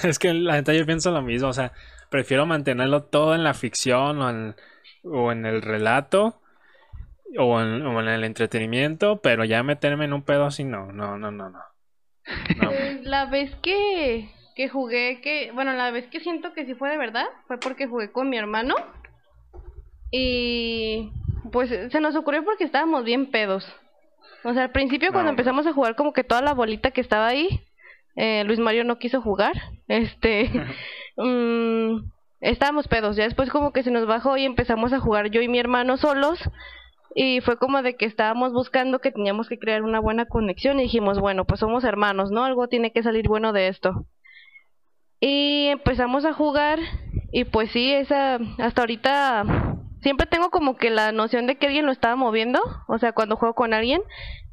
[0.04, 1.72] es que la neta yo pienso lo mismo, o sea,
[2.10, 4.54] prefiero mantenerlo todo en la ficción o en,
[5.04, 6.40] o en el relato
[7.36, 11.18] o en, o en el entretenimiento, pero ya meterme en un pedo así no, no,
[11.18, 11.58] no, no, no.
[12.60, 12.70] No.
[13.02, 16.98] La vez que, que jugué, que, bueno, la vez que siento que sí fue de
[16.98, 18.74] verdad, fue porque jugué con mi hermano.
[20.10, 21.12] Y
[21.52, 23.66] pues se nos ocurrió porque estábamos bien pedos.
[24.44, 27.00] O sea, al principio No, cuando empezamos a jugar como que toda la bolita que
[27.00, 27.60] estaba ahí,
[28.16, 29.54] eh, Luis Mario no quiso jugar.
[29.88, 30.50] Este,
[31.16, 32.10] mm,
[32.40, 33.16] estábamos pedos.
[33.16, 35.96] Ya después como que se nos bajó y empezamos a jugar yo y mi hermano
[35.96, 36.38] solos.
[37.20, 40.84] Y fue como de que estábamos buscando que teníamos que crear una buena conexión y
[40.84, 42.44] dijimos, bueno, pues somos hermanos, ¿no?
[42.44, 44.06] Algo tiene que salir bueno de esto.
[45.18, 46.78] Y empezamos a jugar
[47.32, 49.44] y pues sí, esa hasta ahorita
[50.00, 53.34] siempre tengo como que la noción de que alguien lo estaba moviendo, o sea, cuando
[53.34, 54.00] juego con alguien,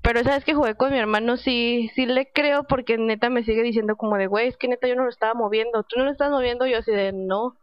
[0.01, 3.43] pero esa vez que jugué con mi hermano sí sí le creo porque neta me
[3.43, 6.05] sigue diciendo como de, güey, es que neta yo no lo estaba moviendo, tú no
[6.05, 7.57] lo estás moviendo, yo así de, no.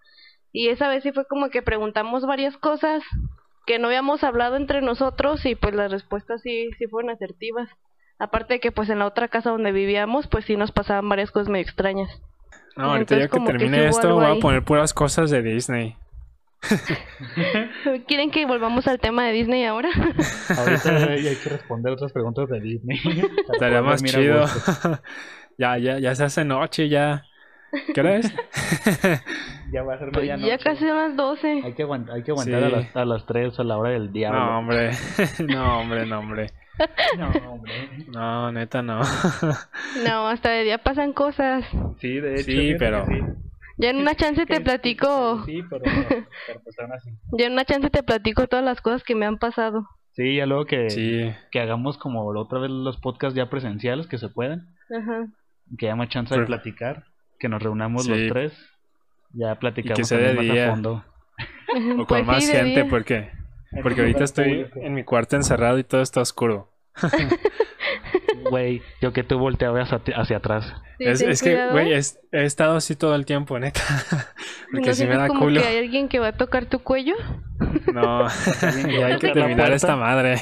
[0.52, 3.02] Y esa vez sí fue como que preguntamos varias cosas
[3.66, 7.68] que no habíamos hablado entre nosotros y pues las respuestas sí sí fueron asertivas.
[8.18, 11.30] Aparte de que pues en la otra casa donde vivíamos pues sí nos pasaban varias
[11.30, 12.22] cosas medio extrañas.
[12.76, 15.42] No, ahorita ya Entonces, que como que termine esto voy a poner puras cosas de
[15.42, 15.96] Disney.
[18.06, 19.90] ¿Quieren que volvamos al tema de Disney ahora?
[20.56, 22.98] Ahorita ya hay que responder otras preguntas de Disney.
[23.52, 24.44] Estaría más chido.
[25.58, 27.24] ya, ya, ya se hace noche, ya.
[27.94, 28.32] ¿Qué hora es?
[29.72, 30.48] Ya va a ser Pues medianoche.
[30.50, 31.62] ya casi son las 12.
[31.64, 32.72] Hay que aguantar, hay que aguantar a, Sí.
[32.76, 34.38] las, a las 3 a la hora del diablo.
[34.38, 34.90] no, hombre.
[35.48, 36.46] no, hombre, no, hombre.
[37.16, 37.72] No, hombre.
[38.08, 39.00] No, neta, no.
[40.04, 41.64] No, hasta de día pasan cosas.
[42.00, 42.44] Sí, de hecho.
[42.50, 43.14] Sí, pero- sí.
[43.78, 45.82] Ya en una chance te platico, Sí, pero,
[46.46, 47.10] pero pues aún así.
[47.38, 49.88] ya en una chance te platico todas las cosas que me han pasado.
[50.12, 51.32] Sí, ya luego que, Sí.
[51.50, 55.26] que hagamos como la otra vez los podcasts ya presenciales que se puedan, Ajá.
[55.78, 57.04] que haya más chance de Pero- platicar,
[57.42, 58.10] que nos reunamos Sí.
[58.10, 58.52] los tres,
[59.34, 60.68] ya platicamos de más día.
[60.68, 61.04] a fondo.
[61.74, 62.86] O con Pues más sí, gente, día.
[62.88, 63.30] porque
[63.82, 66.70] porque ahorita estoy en mi cuarto encerrado y todo está oscuro.
[68.50, 70.74] Güey, yo que tú volteabas hacia, hacia atrás.
[70.98, 73.80] Sí, es que, güey, es- he estado así todo el tiempo, neta.
[74.72, 75.60] Porque ¿No si me da como culo.
[75.62, 77.14] que hay alguien que va a tocar tu cuello?
[77.92, 80.36] No, ya hay que terminar esta madre.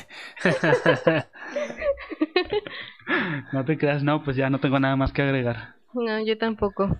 [3.53, 5.75] No te creas, no, pues ya no tengo nada más que agregar.
[5.95, 6.99] No, yo tampoco.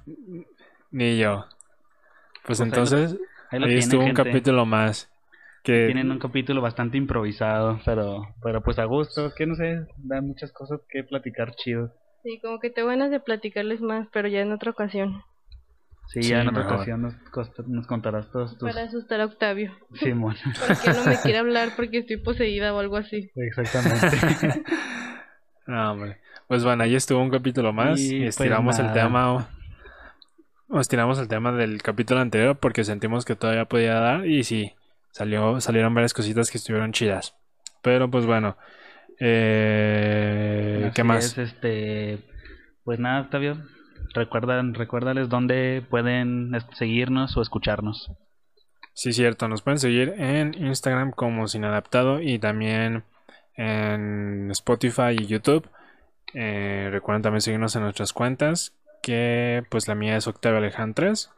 [0.91, 1.45] Ni yo.
[2.47, 4.31] Pues Pues ahí lo- entonces, Ahí lo ahí tienen, estuvo un gente.
[4.31, 5.09] capítulo más.
[5.63, 10.21] Que Tienen un capítulo bastante improvisado, pero, pero pues a gusto, que no sé, da
[10.23, 11.93] muchas cosas que platicar chido.
[12.23, 15.23] Sí, como que te ganas de platicarles más, pero ya en otra ocasión.
[16.09, 16.77] Sí, Sí, ya en otra mejor.
[16.77, 18.73] ocasión nos, costa- nos contarás todos tus...
[18.73, 19.71] Para asustar a Octavio.
[19.95, 20.35] Simón,
[20.67, 23.31] Porque no me quiere hablar porque estoy poseída o algo así.
[23.37, 24.17] exactamente.
[25.71, 26.19] No, hombre.
[26.49, 29.33] Pues bueno, ahí estuvo un capítulo más Y y, pues estiramos el tema.
[29.35, 29.47] o-
[30.81, 34.73] Estiramos el tema del capítulo anterior porque sentimos que todavía podía dar y sí,
[35.11, 37.35] salió, salieron varias cositas que estuvieron chidas.
[37.83, 38.57] Pero pues bueno,
[39.19, 41.25] eh, Así ¿qué más?
[41.25, 42.19] es, este,
[42.85, 43.59] pues nada, Octavio,
[44.15, 48.11] recuerdan, recuérdales dónde pueden seguirnos o escucharnos.
[48.93, 53.03] Sí, cierto, nos pueden seguir en Instagram como Sin Adaptado y también
[53.57, 55.69] en Spotify y YouTube.
[56.35, 58.73] Eh, recuerden también seguirnos en nuestras cuentas,
[59.03, 61.31] que pues la mía es Octavio Alejandres.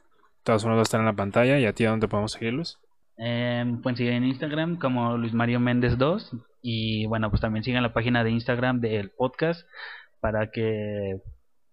[0.42, 2.78] Todos unos están en la pantalla y a ti, ¿a dónde podemos seguirlos?
[3.18, 6.32] Eh, pueden seguir en Instagram como Luis Mario Méndez 2
[6.62, 9.66] y bueno, pues también sigan la página de Instagram del podcast
[10.20, 11.20] para que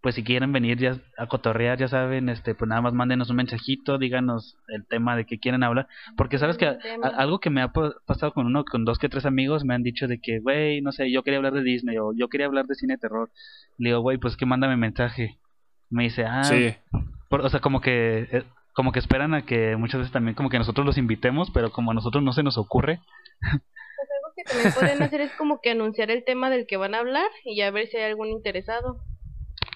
[0.02, 3.36] pues si quieren venir ya a cotorrear, ya saben, este pues nada más mándenos un
[3.36, 7.08] mensajito, díganos el tema de que quieren hablar, porque sabes que a- Tema.
[7.08, 9.74] a- algo que me ha pa- pasado con uno, con dos que tres amigos me
[9.76, 12.48] han dicho de que, güey, no sé, yo quería hablar de Disney o yo quería
[12.48, 13.30] hablar de cine de terror.
[13.78, 15.38] Le digo, güey, pues que mándame mensaje.
[15.90, 16.74] Me dice, ah, Sí,
[17.30, 18.44] por- o sea, como que eh,
[18.74, 21.92] como que esperan a que muchas veces también como que nosotros los invitemos, pero como
[21.92, 23.00] a nosotros no se nos ocurre.
[23.42, 26.96] Pues algo que también pueden hacer es como que anunciar el tema del que van
[26.96, 29.02] a hablar y ya ver si hay algún interesado.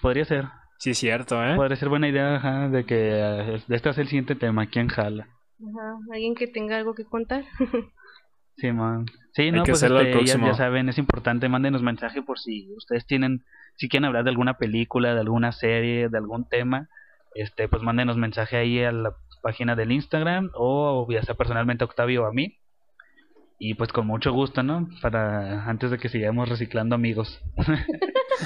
[0.04, 0.44] Podría ser,
[0.76, 1.56] sí, cierto, ¿eh?
[1.56, 4.88] podría ser buena idea ajá, de que eh, de este es el siguiente tema, ¿quién
[4.88, 5.28] jala?
[5.58, 7.44] Ajá, alguien que tenga algo que contar.
[8.56, 9.06] Sí, man.
[9.32, 10.46] Sí, no, que pues hacerlo este, próximo.
[10.46, 13.44] ya saben, es importante, mándenos mensaje por si ustedes tienen,
[13.76, 16.88] si quieren hablar de alguna película, de alguna serie, de algún tema,
[17.34, 21.86] este, pues mándenos mensaje ahí a la página del Instagram o ya sea personalmente a
[21.86, 22.58] Octavio o a mí.
[23.58, 24.86] Y pues con mucho gusto, ¿no?
[25.02, 27.42] Para antes de que sigamos reciclando amigos.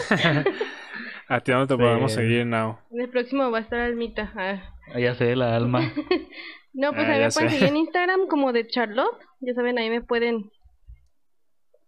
[1.28, 1.80] A ti no te Sí.
[1.80, 2.78] podemos seguir, Now.
[2.90, 4.32] En el próximo va a estar Almita.
[4.36, 4.62] Ah.
[4.98, 5.80] Ya sé, la alma.
[6.74, 7.56] No, pues Ah, ahí me pueden sé.
[7.56, 9.18] seguir en Instagram como de Charlotte.
[9.40, 10.52] Ya saben, ahí me pueden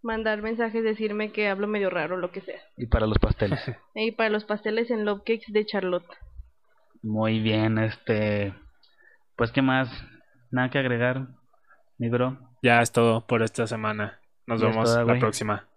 [0.02, 2.60] mandar mensajes, decirme que hablo medio raro, lo que sea.
[2.76, 3.60] Y para los pasteles.
[3.94, 6.06] Y para los pasteles en Love Cakes de Charlotte.
[7.02, 8.52] Muy bien, este.
[9.36, 9.88] Pues, ¿qué más?
[10.50, 11.28] Nada que agregar,
[11.98, 12.38] mi bro.
[12.62, 14.18] Ya es todo por esta semana.
[14.46, 15.68] Nos Ya vemos la próxima.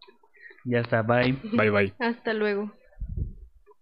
[0.65, 1.37] Ya está, bye.
[1.51, 1.93] Bye bye.
[1.99, 2.71] Hasta luego.